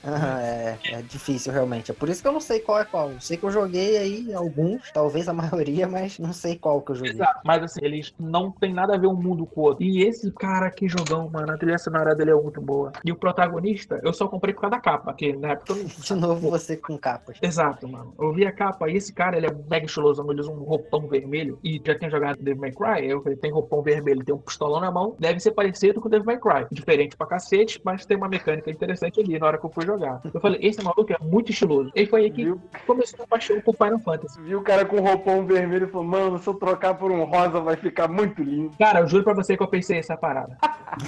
[0.41, 1.91] É, é difícil realmente.
[1.91, 3.11] É por isso que eu não sei qual é qual.
[3.11, 6.93] Eu sei que eu joguei aí alguns, talvez a maioria, mas não sei qual que
[6.93, 7.13] eu joguei.
[7.13, 7.41] Exato.
[7.45, 9.85] Mas assim, eles não tem nada a ver um mundo com o outro.
[9.85, 12.93] E esse cara que jogão, mano, a trilha sonora dele é muito boa.
[13.05, 15.85] E o protagonista, eu só comprei por causa da capa, porque na época eu.
[16.11, 17.39] De novo você com capas.
[17.41, 18.15] Exato, mano.
[18.19, 21.07] Eu vi a capa e esse cara, ele é mega estilosão, ele usa um roupão
[21.07, 24.39] vermelho e já tinha jogado Devil May Cry, eu falei, tem roupão vermelho, tem um
[24.39, 26.67] pistolão na mão, deve ser parecido com o Devil May Cry.
[26.71, 30.21] Diferente pra cacete, mas tem uma mecânica interessante ali na hora que eu fui jogar.
[30.33, 31.91] Eu falei, esse maluco é muito estiloso.
[31.95, 32.61] E foi aí que Viu?
[32.87, 34.41] começou a paixão por Final Fantasy.
[34.43, 37.61] Viu o cara com roupão vermelho e falou, mano, se eu trocar por um rosa
[37.61, 38.73] vai ficar muito lindo.
[38.79, 40.57] Cara, eu juro pra você que eu pensei essa parada.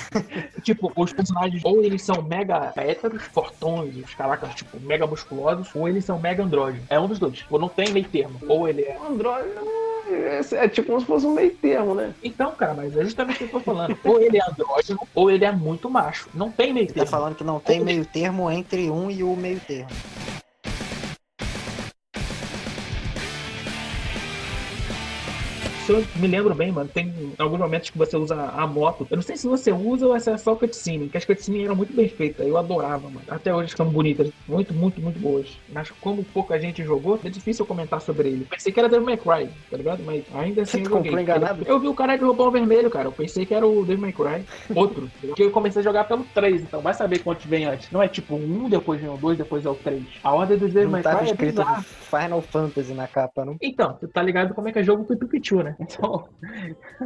[0.63, 5.89] tipo, os personagens, ou eles são mega héteros, fortões, os caracas, tipo, mega musculosos, ou
[5.89, 6.87] eles são mega andrógenos.
[6.89, 7.45] É um dos dois.
[7.51, 8.39] Ou não tem meio termo.
[8.49, 8.99] Ou ele é.
[8.99, 9.49] O Android
[10.11, 12.13] é, é tipo como se fosse um meio termo, né?
[12.23, 13.99] Então, cara, mas é justamente o que eu tô falando.
[14.05, 16.29] Ou ele é andrógeno, ou ele é muito macho.
[16.35, 17.11] Não tem meio Ele tá termo.
[17.11, 19.91] falando que não tem meio termo entre um e o meio termo.
[25.85, 29.07] Se eu me lembro bem, mano, tem alguns momentos que você usa a moto.
[29.11, 31.75] Eu não sei se você usa ou se é só cutscene, que as cutscenes eram
[31.75, 32.47] muito bem feitas.
[32.47, 33.23] Eu adorava, mano.
[33.29, 34.31] Até hoje são bonitas.
[34.47, 35.59] Muito, muito, muito boas.
[35.69, 38.45] Mas como pouca gente jogou, é difícil eu comentar sobre ele.
[38.45, 40.03] Pensei que era Devil May Cry, tá ligado?
[40.05, 41.65] Mas ainda assim Você comprou enganado?
[41.67, 43.09] Eu vi o cara de roupão vermelho, cara.
[43.09, 44.45] Eu pensei que era o Devil May Cry.
[44.75, 45.11] Outro.
[45.21, 47.91] Porque eu comecei a jogar pelo 3, então vai saber quantos vem antes.
[47.91, 50.03] Não é tipo um, depois vem o 2, depois é o 3.
[50.23, 51.63] A ordem dos Devil May tava Cry é escrito.
[52.09, 53.57] Final Fantasy na capa, não?
[53.61, 55.72] Então, você tá ligado como é que é jogo com Pikachu, né?
[55.93, 56.29] Então,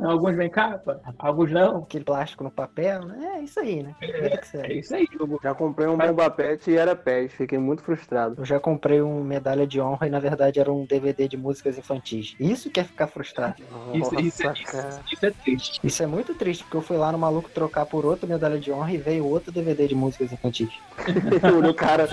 [0.02, 1.78] alguns vem capa, alguns não.
[1.78, 3.36] Aquele plástico no papel, né?
[3.36, 3.94] É isso aí, né?
[4.00, 4.78] É segue.
[4.78, 5.40] isso aí, jogo.
[5.42, 8.36] Já comprei um Bomba Pet e era PES, fiquei muito frustrado.
[8.38, 11.78] Eu já comprei um medalha de honra e na verdade era um DVD de músicas
[11.78, 12.34] infantis.
[12.38, 13.62] Isso que é ficar frustrado.
[13.92, 15.00] Isso, isso, é, Nossa, isso, cara.
[15.12, 15.80] isso é triste.
[15.82, 18.70] Isso é muito triste, porque eu fui lá no maluco trocar por outro medalha de
[18.70, 20.70] honra e veio outro DVD de músicas infantis.
[21.42, 22.08] Olha o cara.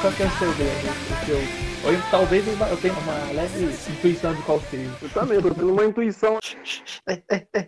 [0.00, 0.90] Qual que é o seu dedo?
[0.90, 1.71] O seu...
[1.84, 4.90] Ou eu- talvez eu eu tenha uma leve intuição de qual seja.
[5.02, 6.38] Eu também, tô tendo uma intuição.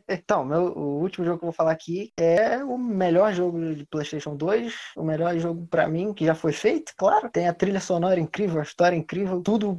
[0.09, 3.85] Então, meu, o último jogo que eu vou falar aqui é o melhor jogo de
[3.87, 7.29] PlayStation 2, o melhor jogo pra mim que já foi feito, claro.
[7.31, 9.77] Tem a trilha sonora incrível, a história incrível, tudo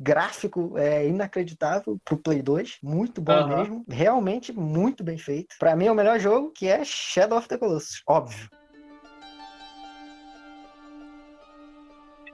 [0.00, 3.56] gráfico é inacreditável pro Play 2, muito bom Aham.
[3.58, 5.54] mesmo, realmente muito bem feito.
[5.58, 8.48] Pra mim é o melhor jogo que é Shadow of the Colossus, óbvio.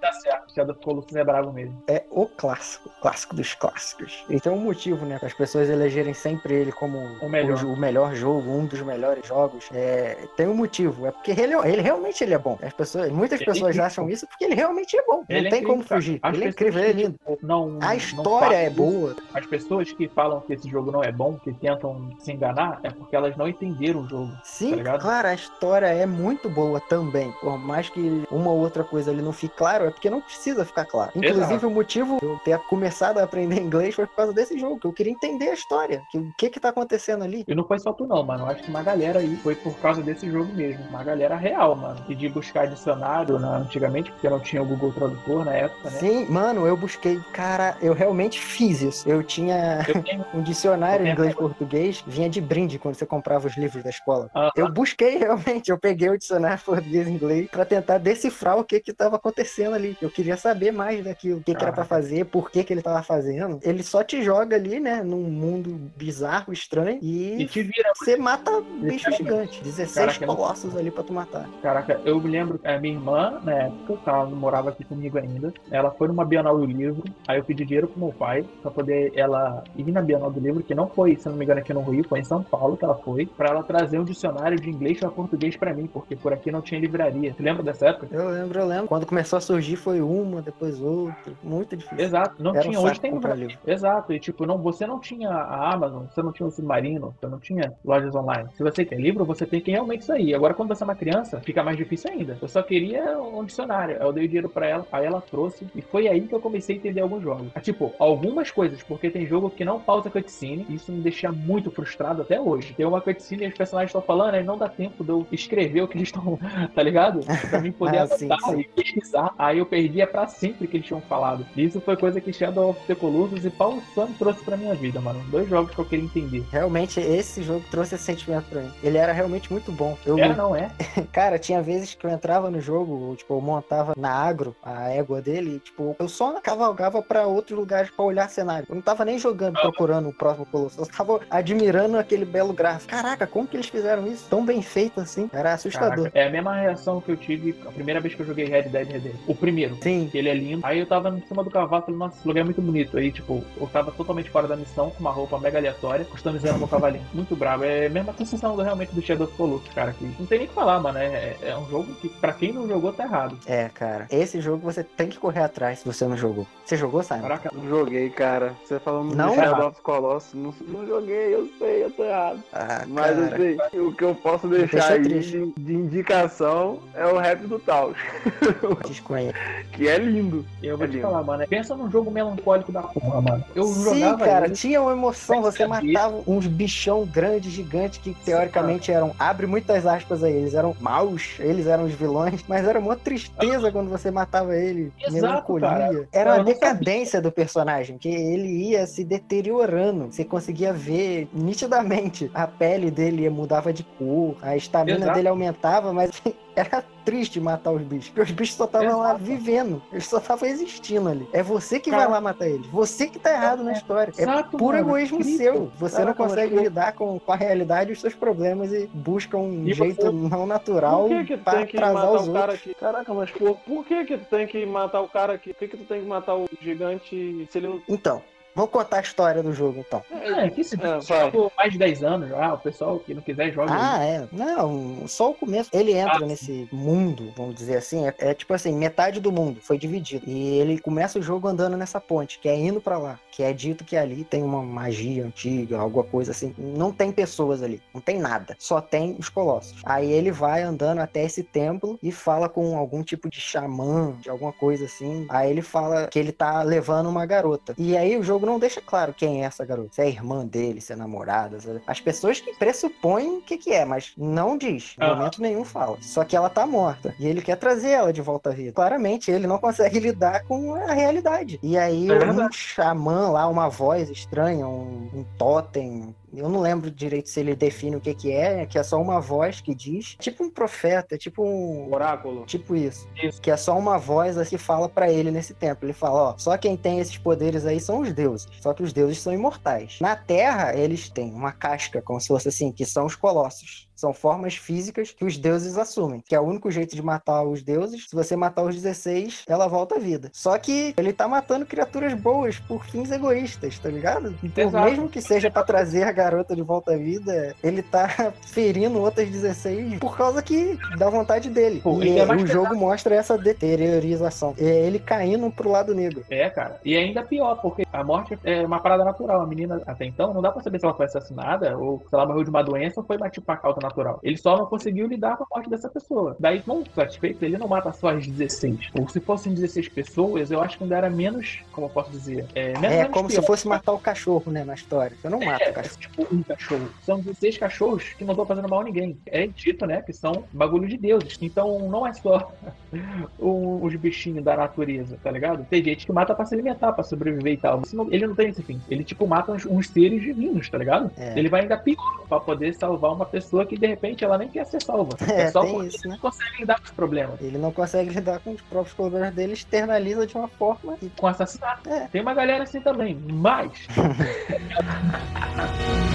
[0.03, 0.53] Tá certo.
[0.55, 1.83] Shadow of Colossus é bravo mesmo.
[1.89, 4.25] É o clássico, clássico dos clássicos.
[4.29, 7.57] E tem um motivo, né, para as pessoas elegerem sempre ele como O melhor.
[7.57, 9.69] jo- o melhor jogo, um dos melhores jogos.
[9.73, 12.59] É, tem um motivo, é porque ele, ele realmente ele é bom.
[12.61, 13.85] As pessoas, muitas Ele é pessoas incrível.
[13.87, 15.25] acham isso porque ele realmente é bom.
[15.29, 16.01] Ele não é tem como incrível, cara.
[16.01, 16.19] fugir.
[16.23, 17.21] As ele é pessoas incrível, ele é lindo.
[17.43, 19.17] Não, A não história é isso, boa.
[19.33, 22.91] As pessoas que falam que esse jogo não é bom, que tentam se enganar, é
[22.91, 24.33] porque elas não entenderam o jogo.
[24.45, 27.33] Sim, tá claro, a história é muito boa também.
[27.41, 30.65] Por mais que uma ou outra coisa ali não fique claro, é porque não precisa
[30.65, 31.13] ficar claro.
[31.15, 31.67] Inclusive, Exato.
[31.67, 34.87] o motivo de eu ter começado a aprender inglês foi por causa desse jogo, que
[34.87, 37.45] eu queria entender a história, que o que que tá acontecendo ali.
[37.47, 38.45] E não foi só tu não, mano.
[38.45, 40.85] Eu acho que uma galera aí foi por causa desse jogo mesmo.
[40.89, 42.05] Uma galera real, mano.
[42.09, 45.99] E de buscar dicionário né, antigamente, porque não tinha o Google Tradutor na época, né?
[45.99, 49.09] Sim, mano, eu busquei, cara, eu realmente fiz isso.
[49.09, 50.25] Eu tinha Eu tenho.
[50.35, 54.31] um dicionário inglês-português, vinha de brinde quando você comprava os livros da escola.
[54.35, 58.65] Ah, Eu busquei realmente, eu peguei o dicionário português e inglês pra tentar decifrar o
[58.65, 59.82] que que tava acontecendo ali.
[60.01, 61.89] Eu queria saber mais daquilo, o que que era pra Caraca.
[61.95, 63.59] fazer, por que que ele tava fazendo.
[63.63, 67.91] Ele só te joga ali, né, num mundo bizarro, estranho E e te vira.
[67.97, 69.63] você mata bicho gigante.
[69.63, 71.49] 16 Caraca, colossos ali pra tu matar.
[71.63, 75.19] Caraca, eu me lembro, a minha irmã, na época, que ela não morava aqui comigo
[75.19, 78.71] ainda, ela foi numa Bienal do Livro, aí eu pedi dinheiro pro meu pai, pra
[78.71, 81.73] poder ela ir na Bienal do Livro, que não foi, se não me engano, aqui
[81.73, 84.69] no Rio, foi em São Paulo que ela foi, pra ela trazer um dicionário de
[84.71, 87.33] inglês pra português pra mim, porque por aqui não tinha livraria.
[87.33, 88.09] Você lembra dessa época?
[88.11, 88.87] Eu lembro, eu lembro.
[88.89, 91.33] Quando começou a surgir foi uma, depois outra.
[91.43, 92.05] Muito difícil.
[92.05, 93.59] Exato, não Era um tinha, saco hoje tem livro.
[93.67, 97.27] Exato, e tipo, não, você não tinha a Amazon, você não tinha o Submarino, você
[97.27, 98.49] não tinha lojas online.
[98.55, 100.35] Se você quer livro, você tem que realmente sair.
[100.35, 102.39] Agora, quando você é uma criança, fica mais difícil ainda.
[102.41, 103.97] Eu só queria um dicionário.
[104.01, 106.77] Eu dei o dinheiro pra ela, aí ela trouxe, e foi aí que eu comecei
[106.77, 107.49] a entender alguns jogos.
[107.55, 111.31] Ah, Tipo, algumas coisas, porque tem jogo que não pausa cutscene, e isso me deixa
[111.33, 112.75] muito frustrado até hoje.
[112.75, 115.83] Tem uma cutscene e os personagens estão falando, aí não dá tempo de eu escrever
[115.83, 116.39] o que eles estão,
[116.75, 117.21] tá ligado?
[117.51, 118.61] Pra mim poder Ah, sim, sim.
[118.61, 119.33] e pesquisar.
[119.39, 121.47] Aí eu perdia pra sempre que eles tinham falado.
[121.57, 124.75] E isso foi coisa que Shadow of the Colossus e Paulo Sony trouxe pra minha
[124.75, 125.23] vida, mano.
[125.31, 126.45] Dois jogos que eu queria entender.
[126.51, 128.73] Realmente, esse jogo trouxe esse sentimento pra mim.
[128.83, 129.97] Ele era realmente muito bom.
[130.05, 130.71] Eu, Era, não é?
[131.13, 135.21] Cara, tinha vezes que eu entrava no jogo, tipo, eu montava na agro a égua
[135.21, 138.67] dele, e, tipo, eu só cavalgava pra outros lugares pra olhar cenário.
[138.69, 140.81] Eu não tava nem jogando, procurando o próximo Colosso.
[140.81, 142.91] Eu tava admirando aquele belo gráfico.
[142.91, 144.27] Caraca, como que eles fizeram isso?
[144.29, 145.31] Tão bem feito assim.
[145.33, 146.11] Era assustador.
[146.11, 148.65] Caraca, é a mesma reação que eu tive a primeira vez que eu joguei Red
[148.65, 149.21] Dead Redemption.
[149.27, 149.77] O primeiro.
[149.83, 150.09] Sim.
[150.11, 150.61] que Ele é lindo.
[150.65, 152.97] Aí eu tava em cima do cavalo, falei, nossa, esse lugar é muito bonito.
[152.97, 156.69] Aí, tipo, eu tava totalmente fora da missão, com uma roupa mega aleatória, customizando meu
[156.69, 157.05] cavalinho.
[157.13, 157.65] Muito bravo.
[157.65, 159.93] É a mesma sensação do, realmente do Shadow of the Colossus, cara.
[159.93, 160.99] Que não tem nem o que falar, mano.
[160.99, 163.37] É, é um jogo que, pra quem não jogou, tá errado.
[163.47, 164.07] É, cara.
[164.11, 166.47] Esse jogo você tem que correr atrás se você não jogou.
[166.65, 167.23] Você jogou, Simon?
[167.23, 168.55] Caraca, Não joguei, cara.
[168.65, 169.31] Você falando Não?
[169.31, 172.43] do Shadow of the Colossus, não, não joguei, eu sei, eu tô errado.
[172.53, 173.67] Ah, Mas cara.
[173.67, 177.59] assim, o que eu posso deixa deixar aí de, de indicação é o rap do
[177.59, 177.97] Taos,
[178.89, 179.32] Desconheço.
[179.73, 180.45] que é lindo.
[180.63, 181.07] eu vou É te lindo.
[181.07, 181.47] falar, mano.
[181.49, 183.45] Pensa num jogo melancólico da porra, mano.
[183.55, 185.43] Eu Sim, jogava cara, ele, tinha uma emoção.
[185.43, 185.93] Você saber.
[185.93, 189.15] matava uns bichão grandes, gigantes, que teoricamente eram.
[189.19, 190.33] Abre muitas aspas aí.
[190.35, 194.93] Eles eram maus, eles eram os vilões, mas era uma tristeza quando você matava ele.
[195.01, 195.69] Exato, melancolia.
[195.69, 196.09] cara.
[196.13, 200.07] Era uma decadência do personagem, que ele ia se deteriorando.
[200.13, 202.31] Você conseguia ver nitidamente.
[202.35, 206.11] A pele dele mudava de cor, a estamina dele aumentava, mas
[206.55, 208.09] era triste matar os bichos.
[208.09, 209.83] Porque os bichos só estavam lá vivendo.
[209.93, 211.29] Eles só estavam existindo ali.
[211.33, 212.03] É você que Cara.
[212.05, 212.67] vai lá matar eles.
[212.69, 214.13] Você que tá errado na história.
[214.17, 214.89] É Exato, puro mano.
[214.91, 215.39] egoísmo Incrível.
[215.55, 215.73] seu.
[215.79, 218.73] Você não Caraca, mas consegue que- lidar com, com a realidade e os seus problemas
[218.73, 222.33] e busca um E jeito você- não natural que que pra que atrasar os o
[222.33, 222.75] cara outros.
[222.79, 225.53] Caraca, mas por, por que que tu tem que matar o cara aqui?
[225.53, 227.83] Por que que tu tem que matar o gigante se ele não...
[227.89, 228.23] Então,
[228.55, 230.03] vou contar a história do jogo, então.
[230.11, 233.73] É, que se ficou mais de 10 anos já, o pessoal que não quiser joga.
[233.73, 233.79] aí.
[233.81, 234.29] Ah, é.
[234.33, 235.71] Não, só o começo.
[235.73, 238.07] Ele entra Ah, nesse mundo, vamos dizer assim.
[238.07, 240.25] É, é tipo assim, metade do mundo foi dividido.
[240.29, 243.19] E ele começa o jogo andando nessa ponte, que é indo pra lá.
[243.31, 246.55] Que é dito que ali tem uma magia antiga, alguma coisa assim.
[246.59, 248.55] Não tem pessoas ali, não tem nada.
[248.59, 249.81] Só tem os colossos.
[249.85, 254.29] Aí ele vai andando até esse templo e fala com algum tipo de xamã, de
[254.29, 255.27] alguma coisa assim.
[255.29, 257.75] Aí ele fala que ele tá levando uma garota.
[257.79, 259.91] E aí o jogo jogo não deixa claro quem é essa garota.
[259.93, 261.61] Se é irmã dele, se é namorada.
[261.61, 264.95] se é- As pessoas que pressupõem o que, que é, mas não diz.
[265.01, 265.97] Em momento nenhum fala.
[266.01, 267.15] Só que ela tá morta.
[267.19, 268.73] E ele quer trazer ela de volta à vida.
[268.73, 271.59] Claramente, ele não consegue lidar com a realidade.
[271.63, 276.15] E aí, É um xamã lá, uma voz estranha, um, um totem.
[276.35, 279.21] Eu não lembro direito se ele define o que que é, que é só uma
[279.21, 280.17] voz que diz.
[280.19, 281.93] Tipo um profeta, tipo um.
[281.93, 282.47] Oráculo.
[282.47, 283.07] Tipo isso.
[283.23, 283.39] Isso.
[283.41, 285.85] Que é só uma voz que fala pra ele nesse tempo.
[285.85, 288.32] Ele fala, ó, só quem tem esses poderes aí são os deuses.
[288.61, 289.99] Só que os deuses são imortais.
[290.01, 293.89] Na Terra, eles têm uma casca, como se fosse assim, que são os colossos.
[294.03, 296.25] São formas físicas que os deuses assumem.
[296.27, 298.09] Que é o único jeito de matar os deuses.
[298.09, 300.29] Se você matar os 16, ela volta à vida.
[300.33, 304.35] Só que ele tá matando criaturas boas por fins egoístas, tá ligado?
[304.43, 308.09] Então, mesmo que seja pra trazer a garota de volta à vida, ele tá
[308.45, 311.81] ferindo outras 16 por causa que dá vontade dele.
[311.81, 314.53] Pô, e é o jogo mostra essa deteriorização.
[314.59, 316.25] É ele caindo pro lado negro.
[316.29, 316.81] É, cara.
[316.85, 319.43] E ainda pior, porque a morte é uma parada natural.
[319.43, 322.27] A menina, até então, não dá pra saber se ela foi assassinada ou se ela
[322.27, 323.92] morreu de uma doença ou foi uma, tipo, uma causa natural.
[324.23, 326.37] Ele só não conseguiu lidar com a morte dessa pessoa.
[326.39, 328.91] Daí, não satisfeito, ele não mata só as 16.
[328.99, 332.47] Ou se fossem 16 pessoas, eu acho que ainda era menos, como eu posso dizer,
[332.55, 333.47] é, menos, É menos como se pior.
[333.47, 335.17] fosse matar o cachorro, né, na história.
[335.23, 335.99] Eu não mato É, o cachorro.
[336.01, 336.89] tipo um cachorro.
[337.03, 339.17] São 16 cachorros que não estão fazendo mal a ninguém.
[339.27, 341.39] É dito, né, que são bagulho de deuses.
[341.41, 342.51] Então não é só
[343.39, 345.65] os bichinhos da natureza, tá ligado?
[345.69, 347.83] Tem gente que mata pra se alimentar, pra sobreviver e tal.
[348.11, 348.81] Ele não tem esse fim.
[348.91, 351.11] Ele, tipo, mata uns, uns seres divinos, tá ligado?
[351.17, 351.39] É.
[351.39, 354.65] Ele vai ainda pior pra poder salvar uma pessoa que, de repente, ela nem quer
[354.65, 355.17] ser salva.
[355.33, 356.15] É, só tem porque isso, ele né?
[356.15, 357.41] não consegue lidar com os problemas.
[357.41, 361.27] Ele não consegue lidar com os próprios problemas dele, externaliza de uma forma que Com
[361.27, 361.89] assassinato.
[361.89, 362.07] É.
[362.09, 363.19] Tem uma galera assim também.
[363.29, 363.73] Mas,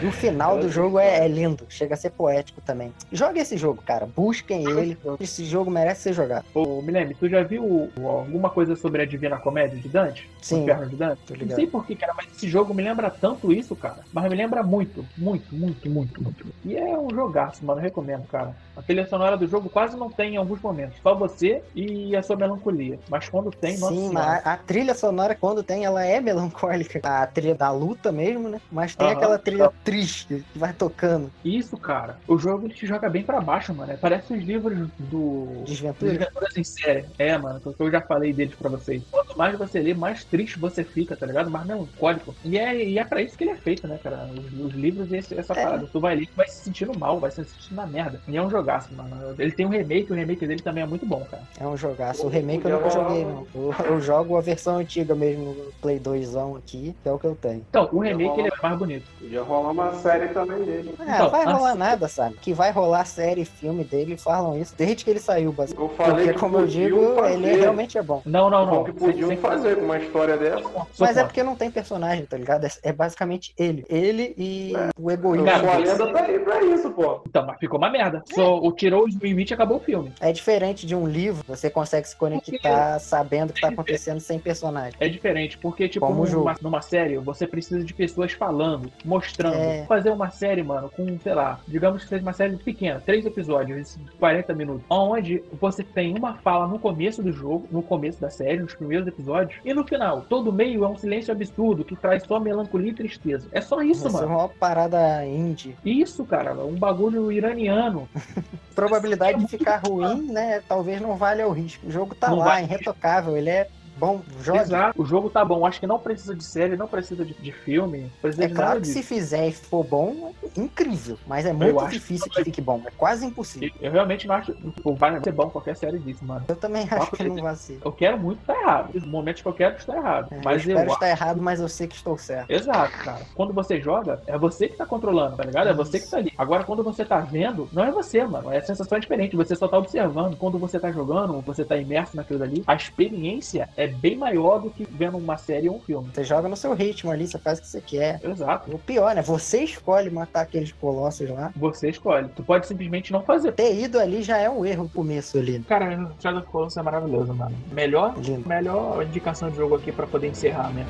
[0.00, 2.92] E o final do jogo é, é lindo, chega a ser poético também.
[3.10, 4.06] Joga esse jogo, cara.
[4.06, 4.96] Busquem ele.
[5.18, 6.44] Esse jogo merece ser jogado.
[6.54, 10.30] ô, Milene, tu já viu o- alguma coisa sobre a Divina Comédia de Dante?
[10.40, 11.20] O Sim, Inferno de Dante?
[11.44, 13.98] Não sei porquê, cara, mas esse jogo me lembra tanto isso, cara.
[14.12, 16.46] Mas me lembra muito, muito, muito, muito, muito.
[16.64, 17.80] E é um jogaço, mano.
[17.80, 18.54] Eu recomendo, cara.
[18.76, 20.98] A trilha sonora do jogo quase não tem em alguns momentos.
[21.02, 22.98] Só você e a sua melancolia.
[23.10, 27.00] Mas quando tem, nossa Sim, mas a, a trilha sonora, quando tem, ela é melancólica.
[27.02, 28.60] A trilha da luta mesmo, né?
[28.70, 29.16] Mas tem Aham.
[29.16, 31.30] aquela trilha triste que vai tocando.
[31.44, 32.18] Isso, cara.
[32.26, 33.92] O jogo ele te joga bem pra baixo, mano.
[33.92, 35.62] É, Parece os livros do.
[35.64, 36.10] Desventura.
[36.12, 37.04] Desventuras em série.
[37.18, 39.02] É, mano, que eu já falei deles pra vocês.
[39.10, 41.50] Quanto mais você lê, mais triste você fica, tá ligado?
[41.50, 42.34] Mais melancólico.
[42.44, 44.28] E é, e é pra isso que ele é feito, né, cara?
[44.32, 45.64] Os, os livros e esse- essa É.
[45.64, 45.86] parada.
[45.90, 48.20] Tu vai ler e vai se sentindo mal, vai se sentindo na merda.
[48.28, 49.34] E é um jogaço, mano.
[49.38, 51.42] Ele tem um remake, o remake dele também é muito bom, cara.
[51.58, 52.26] É um jogaço.
[52.26, 53.46] O remake eu nunca joguei, não.
[53.54, 57.34] Eu, eu jogo a versão antiga mesmo, Play 2 aqui, que é o que eu
[57.34, 57.64] tenho.
[57.68, 59.04] Então, o remake ele é mais bonito.
[59.18, 60.94] Podia rolar uma série também dele.
[60.98, 62.34] Ah, Então, vai rolar assim- nada, sabe?
[62.40, 65.90] Que vai rolar série e filme dele, falam isso desde que ele saiu, basicamente.
[65.90, 67.32] Eu falei Porque, que como eu digo, fazer.
[67.34, 68.22] ele realmente é bom.
[68.24, 68.84] Não, não, Não, não.
[68.84, 70.68] que podiam fazer com uma história dessa.
[70.98, 72.64] Mas é porque não tem personagem, tá ligado?
[72.66, 73.84] É, é basicamente ele.
[73.88, 74.88] Ele e É.
[74.98, 75.46] o egoísmo.
[75.46, 77.20] Cara, a lenda tá aí pra isso, pô.
[77.26, 78.22] Então, mas ficou uma merda.
[78.34, 80.12] Só o tirou os limite e acabou o filme.
[80.20, 84.38] É diferente de um livro, você consegue se conectar sabendo o que tá acontecendo sem
[84.38, 84.94] personagem.
[85.00, 86.54] É diferente, porque, tipo, Como o numa, jogo.
[86.62, 89.54] numa série, você precisa de pessoas falando, mostrando.
[89.56, 89.67] É.
[89.86, 93.96] Fazer uma série, mano, com, sei lá, digamos que seja uma série pequena, três episódios,
[93.96, 98.30] de 40 minutos, onde você tem uma fala no começo do jogo, no começo da
[98.30, 100.22] série, nos primeiros episódios, e no final.
[100.28, 103.48] Todo meio é um silêncio absurdo que traz só melancolia e tristeza.
[103.52, 104.26] É só isso, é mano.
[104.28, 105.76] uma parada indie.
[105.84, 108.08] Isso, cara, um bagulho iraniano.
[108.74, 110.62] Probabilidade de ficar ruim, né?
[110.68, 111.86] Talvez não valha o risco.
[111.86, 112.64] O jogo tá Não lá, vale.
[112.66, 114.22] irretocável, ele é bom.
[114.42, 114.62] Joga.
[114.62, 115.02] Exato.
[115.02, 115.66] O jogo tá bom.
[115.66, 118.10] Acho que não precisa de série, não precisa de, de filme.
[118.22, 118.98] Precisa É de claro que disso.
[118.98, 121.18] se fizer e for bom, é incrível.
[121.26, 122.82] Mas é muito difícil que que fique bom.
[122.86, 123.70] É quase impossível.
[123.80, 124.52] Eu realmente não acho.
[124.52, 126.44] Tipo, vai ser bom qualquer série disso, mano.
[126.48, 127.78] Eu também acho que não vai ser.
[127.84, 128.94] Eu quero muito estar errado.
[128.94, 130.28] Nos momentos que eu quero estar errado.
[130.32, 132.50] É, mas eu eu, espero estar errado, mas eu sei que estou certo.
[132.50, 133.20] Exato, cara.
[133.34, 135.68] Quando você joga, é você que tá controlando, tá ligado?
[135.68, 136.32] É você que tá ali.
[136.38, 138.52] Agora, quando você tá vendo, não é você, mano.
[138.52, 139.34] É a sensação é diferente.
[139.36, 140.36] Você só tá observando.
[140.36, 144.70] Quando você tá jogando, você tá imerso naquilo ali, a experiência é bem maior do
[144.70, 146.10] que vendo uma série ou um filme.
[146.12, 148.20] Você joga no seu ritmo ali, você faz o que você quer.
[148.24, 148.74] Exato.
[148.74, 149.22] O pior, né?
[149.22, 151.52] Você escolhe matar aqueles colossos lá.
[151.56, 152.28] Você escolhe.
[152.34, 153.52] Tu pode simplesmente não fazer.
[153.52, 155.60] Ter ido ali já é um erro no começo ali.
[155.60, 157.54] Cara, Shadow of the Colossus é maravilhoso, mano.
[157.72, 158.48] Melhor, Lindo.
[158.48, 160.86] melhor indicação de jogo aqui pra poder encerrar, né?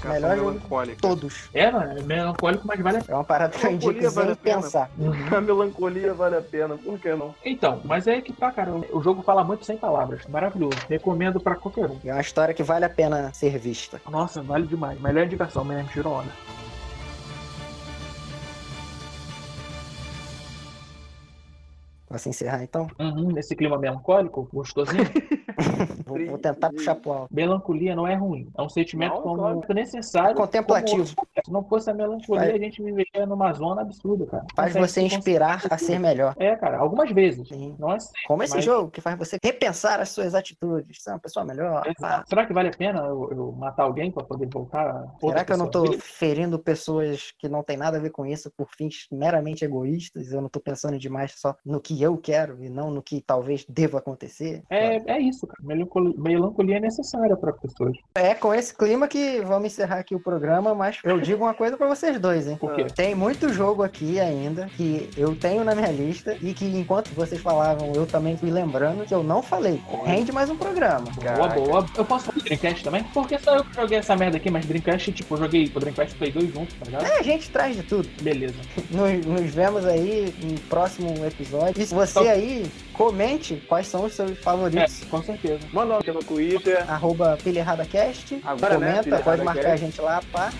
[0.00, 0.98] Cara, melhor melancólica.
[1.00, 1.48] todos.
[1.52, 4.60] É, mano, é melancólico, mas vale a É uma parada que eu indico vale pena.
[4.62, 4.90] pensar.
[5.36, 7.34] A melancolia vale a pena, por que não?
[7.44, 8.72] Então, mas é que tá, cara.
[8.92, 10.26] O jogo fala muito sem palavras.
[10.26, 10.76] Maravilhoso.
[10.88, 11.98] Recomendo pra qualquer um.
[12.04, 14.00] É uma história que vale a pena ser vista.
[14.10, 15.00] Nossa, vale demais.
[15.00, 16.22] Melhor indicação mesmo, tirou
[22.10, 22.88] Pra se encerrar, então.
[22.98, 25.04] Uhum, nesse clima melancólico, gostosinho.
[26.06, 27.32] Vou, vou tentar puxar pro alto.
[27.34, 28.50] Melancolia não é ruim.
[28.58, 30.34] É um sentimento Não, como necessário.
[30.34, 31.14] Contemplativo.
[31.14, 32.52] como- Se não fosse a melancolia, Vai.
[32.52, 34.44] a gente viveria numa zona absurda, cara.
[34.56, 36.34] Faz você se inspirar a ser melhor.
[36.38, 37.46] É, cara, algumas vezes.
[37.48, 37.76] Sim.
[37.78, 38.22] Não é sempre.
[38.26, 41.82] Como esse mas- jogo que faz você repensar as suas atitudes, ser uma pessoa melhor.
[42.02, 42.24] Ah.
[42.26, 44.88] Será que vale a pena eu, eu matar alguém pra poder voltar?
[44.90, 48.10] a outra Será que eu não tô ferindo pessoas que não tem nada a ver
[48.10, 50.32] com isso por fins meramente egoístas?
[50.32, 53.64] Eu não tô pensando demais só no que eu quero e não no que talvez
[53.68, 54.62] deva acontecer?
[54.70, 55.60] É, é isso, cara.
[55.62, 57.96] Melancolia, melancolia é necessária para pessoas.
[58.14, 61.76] É com esse clima que vamos encerrar aqui o programa, mas eu digo uma coisa
[61.76, 62.56] pra vocês dois, hein?
[62.58, 62.84] Por quê?
[62.84, 67.40] Tem muito jogo aqui ainda que eu tenho na minha lista e que enquanto vocês
[67.40, 69.80] falavam, eu também fui lembrando que eu não falei.
[70.04, 71.06] Rende mais um programa.
[71.36, 71.86] Boa, boa.
[71.96, 73.04] Eu posso fazer Dreamcast também?
[73.04, 76.16] Porque só eu que joguei essa merda aqui, mas Dreamcast, tipo, eu joguei o Dreamcast
[76.16, 77.04] Play 2 junto, tá ligado?
[77.04, 78.08] É, a gente traz de tudo.
[78.22, 78.54] Beleza.
[78.90, 81.80] Nos, nos vemos aí no próximo episódio.
[81.80, 85.04] E você aí, comente quais são os seus É, favoritos.
[85.10, 85.60] com certeza.
[85.72, 86.88] Manda aqui no Twitter.
[86.90, 88.40] Arroba PilhaRadaCast.
[88.44, 90.52] Agora, né, Comenta, Pilha pode marcar a gente lá, pá.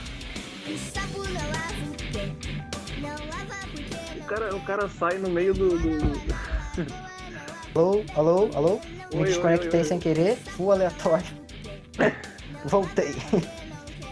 [4.20, 5.78] O cara, o cara sai no meio do.
[5.78, 6.30] do-
[7.74, 8.80] Alô, alô, alô.
[9.12, 9.84] Me Oi, desconectei oi, oi.
[9.84, 10.36] sem querer.
[10.36, 11.26] Full aleatório.
[12.64, 13.14] Voltei.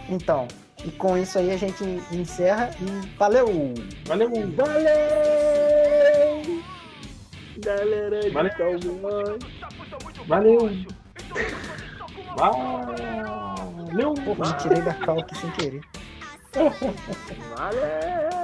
[0.09, 0.49] então,
[0.85, 3.75] e com isso aí a gente encerra e valeu!
[4.07, 4.31] Valeu!
[4.57, 5.38] Valeu!
[7.59, 8.53] Galera de Valeu.
[8.57, 9.39] Cowboy.
[10.27, 10.59] Valeu!
[12.37, 14.15] Valeu!
[14.25, 15.81] Pô, me tirei da cal aqui sem querer.
[17.57, 18.38] Valeu!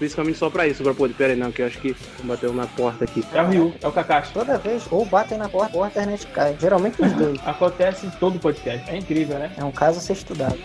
[0.00, 1.12] Principalmente só pra isso, pra poder.
[1.12, 1.94] Pera aí, não, que eu acho que
[2.24, 3.22] bateu na porta aqui.
[3.34, 4.32] É o Ryu, é o Kakashi.
[4.32, 6.56] Toda vez, ou batem na porta ou a internet cai.
[6.58, 7.38] Geralmente os dois.
[7.44, 8.90] Acontece em todo podcast.
[8.90, 9.52] É incrível, né?
[9.58, 10.58] É um caso a ser estudado.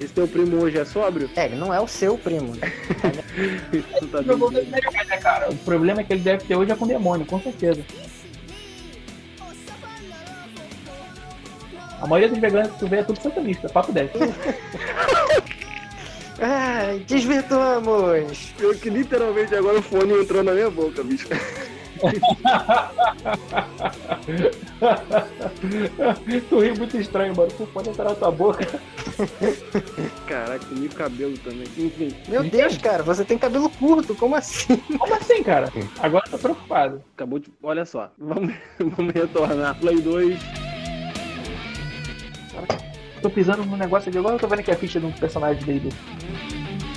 [0.00, 1.28] Esse teu primo hoje é sóbrio?
[1.34, 2.52] É, ele não é o seu primo.
[4.12, 4.66] tá bem?
[4.66, 5.50] Né, cara?
[5.50, 7.82] O problema é que ele deve ter hoje é com demônio, com certeza.
[12.00, 14.12] A maioria dos veganos que tu vê é tudo satanista, papo 10.
[16.38, 18.52] Ai, desvirtuamos!
[18.58, 21.28] Pior que literalmente agora o fone entrou na minha boca, bicho.
[26.48, 27.50] tu ri muito estranho, mano.
[27.56, 28.66] Tu pode entrar na tua boca.
[30.26, 31.66] Caraca, comi cabelo também.
[31.76, 34.76] Enfim, Meu Deus, cara, você tem cabelo curto, como assim?
[34.98, 35.72] Como assim, cara?
[36.00, 37.02] Agora eu tô preocupado.
[37.14, 37.50] acabou de.
[37.62, 39.78] Olha só, vamos, vamos retornar.
[39.78, 40.38] Play 2.
[43.26, 45.60] Tô pisando num negócio de agora, eu tô vendo aqui a ficha de um personagem
[45.64, 45.92] dele.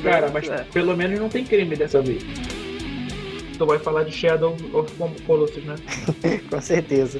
[0.03, 0.63] Cara, mas É.
[0.71, 2.21] pelo menos não tem crime dessa vez.
[3.57, 4.93] Tu vai falar de Shadow of
[5.25, 5.73] Colossus, né?
[6.47, 7.19] Com certeza.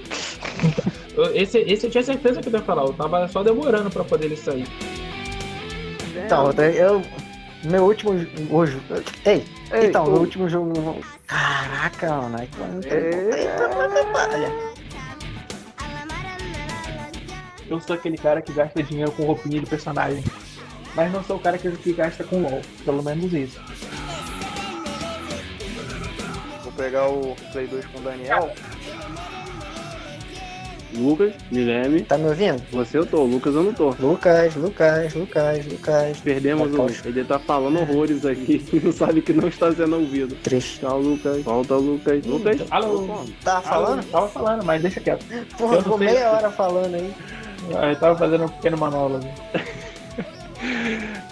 [1.34, 4.28] Esse, esse eu tinha certeza que eu ia falar, eu tava só demorando pra poder
[4.28, 4.68] ele sair.
[6.24, 7.02] Então, eu.
[7.64, 8.12] Meu último.
[8.52, 8.78] Hoje.
[9.26, 9.44] Ei,
[9.74, 10.12] Ei, então, ô.
[10.12, 10.72] meu último jogo.
[11.26, 12.38] Caraca, mano.
[12.38, 12.80] Aí tu não
[17.70, 20.24] Eu sou aquele cara que gasta dinheiro com roupinha de personagem.
[20.96, 22.62] Mas não sou o cara que, que gasta com LOL.
[22.84, 23.60] Pelo menos isso.
[26.64, 28.52] Vou pegar o Play 2 com o Daniel.
[30.96, 32.02] Lucas, Guilherme.
[32.02, 32.62] Tá me ouvindo?
[32.72, 33.90] Você eu tô, Lucas eu não tô.
[34.00, 36.18] Lucas, Lucas, Lucas, Lucas.
[36.22, 37.08] Perdemos o.
[37.08, 40.36] Ele tá falando horrores aqui não sabe que não está sendo ouvido.
[40.42, 40.80] Triste.
[40.80, 41.44] Tchau, Lucas.
[41.44, 42.26] Volta, Lucas.
[42.26, 42.62] Lucas.
[42.72, 43.24] Alô?
[43.44, 44.04] Tá falando?
[44.10, 45.24] Tava falando, mas deixa quieto.
[45.58, 47.14] Porra, ficou meia hora falando aí.
[47.70, 49.28] Eu tava fazendo um pequeno monólogo.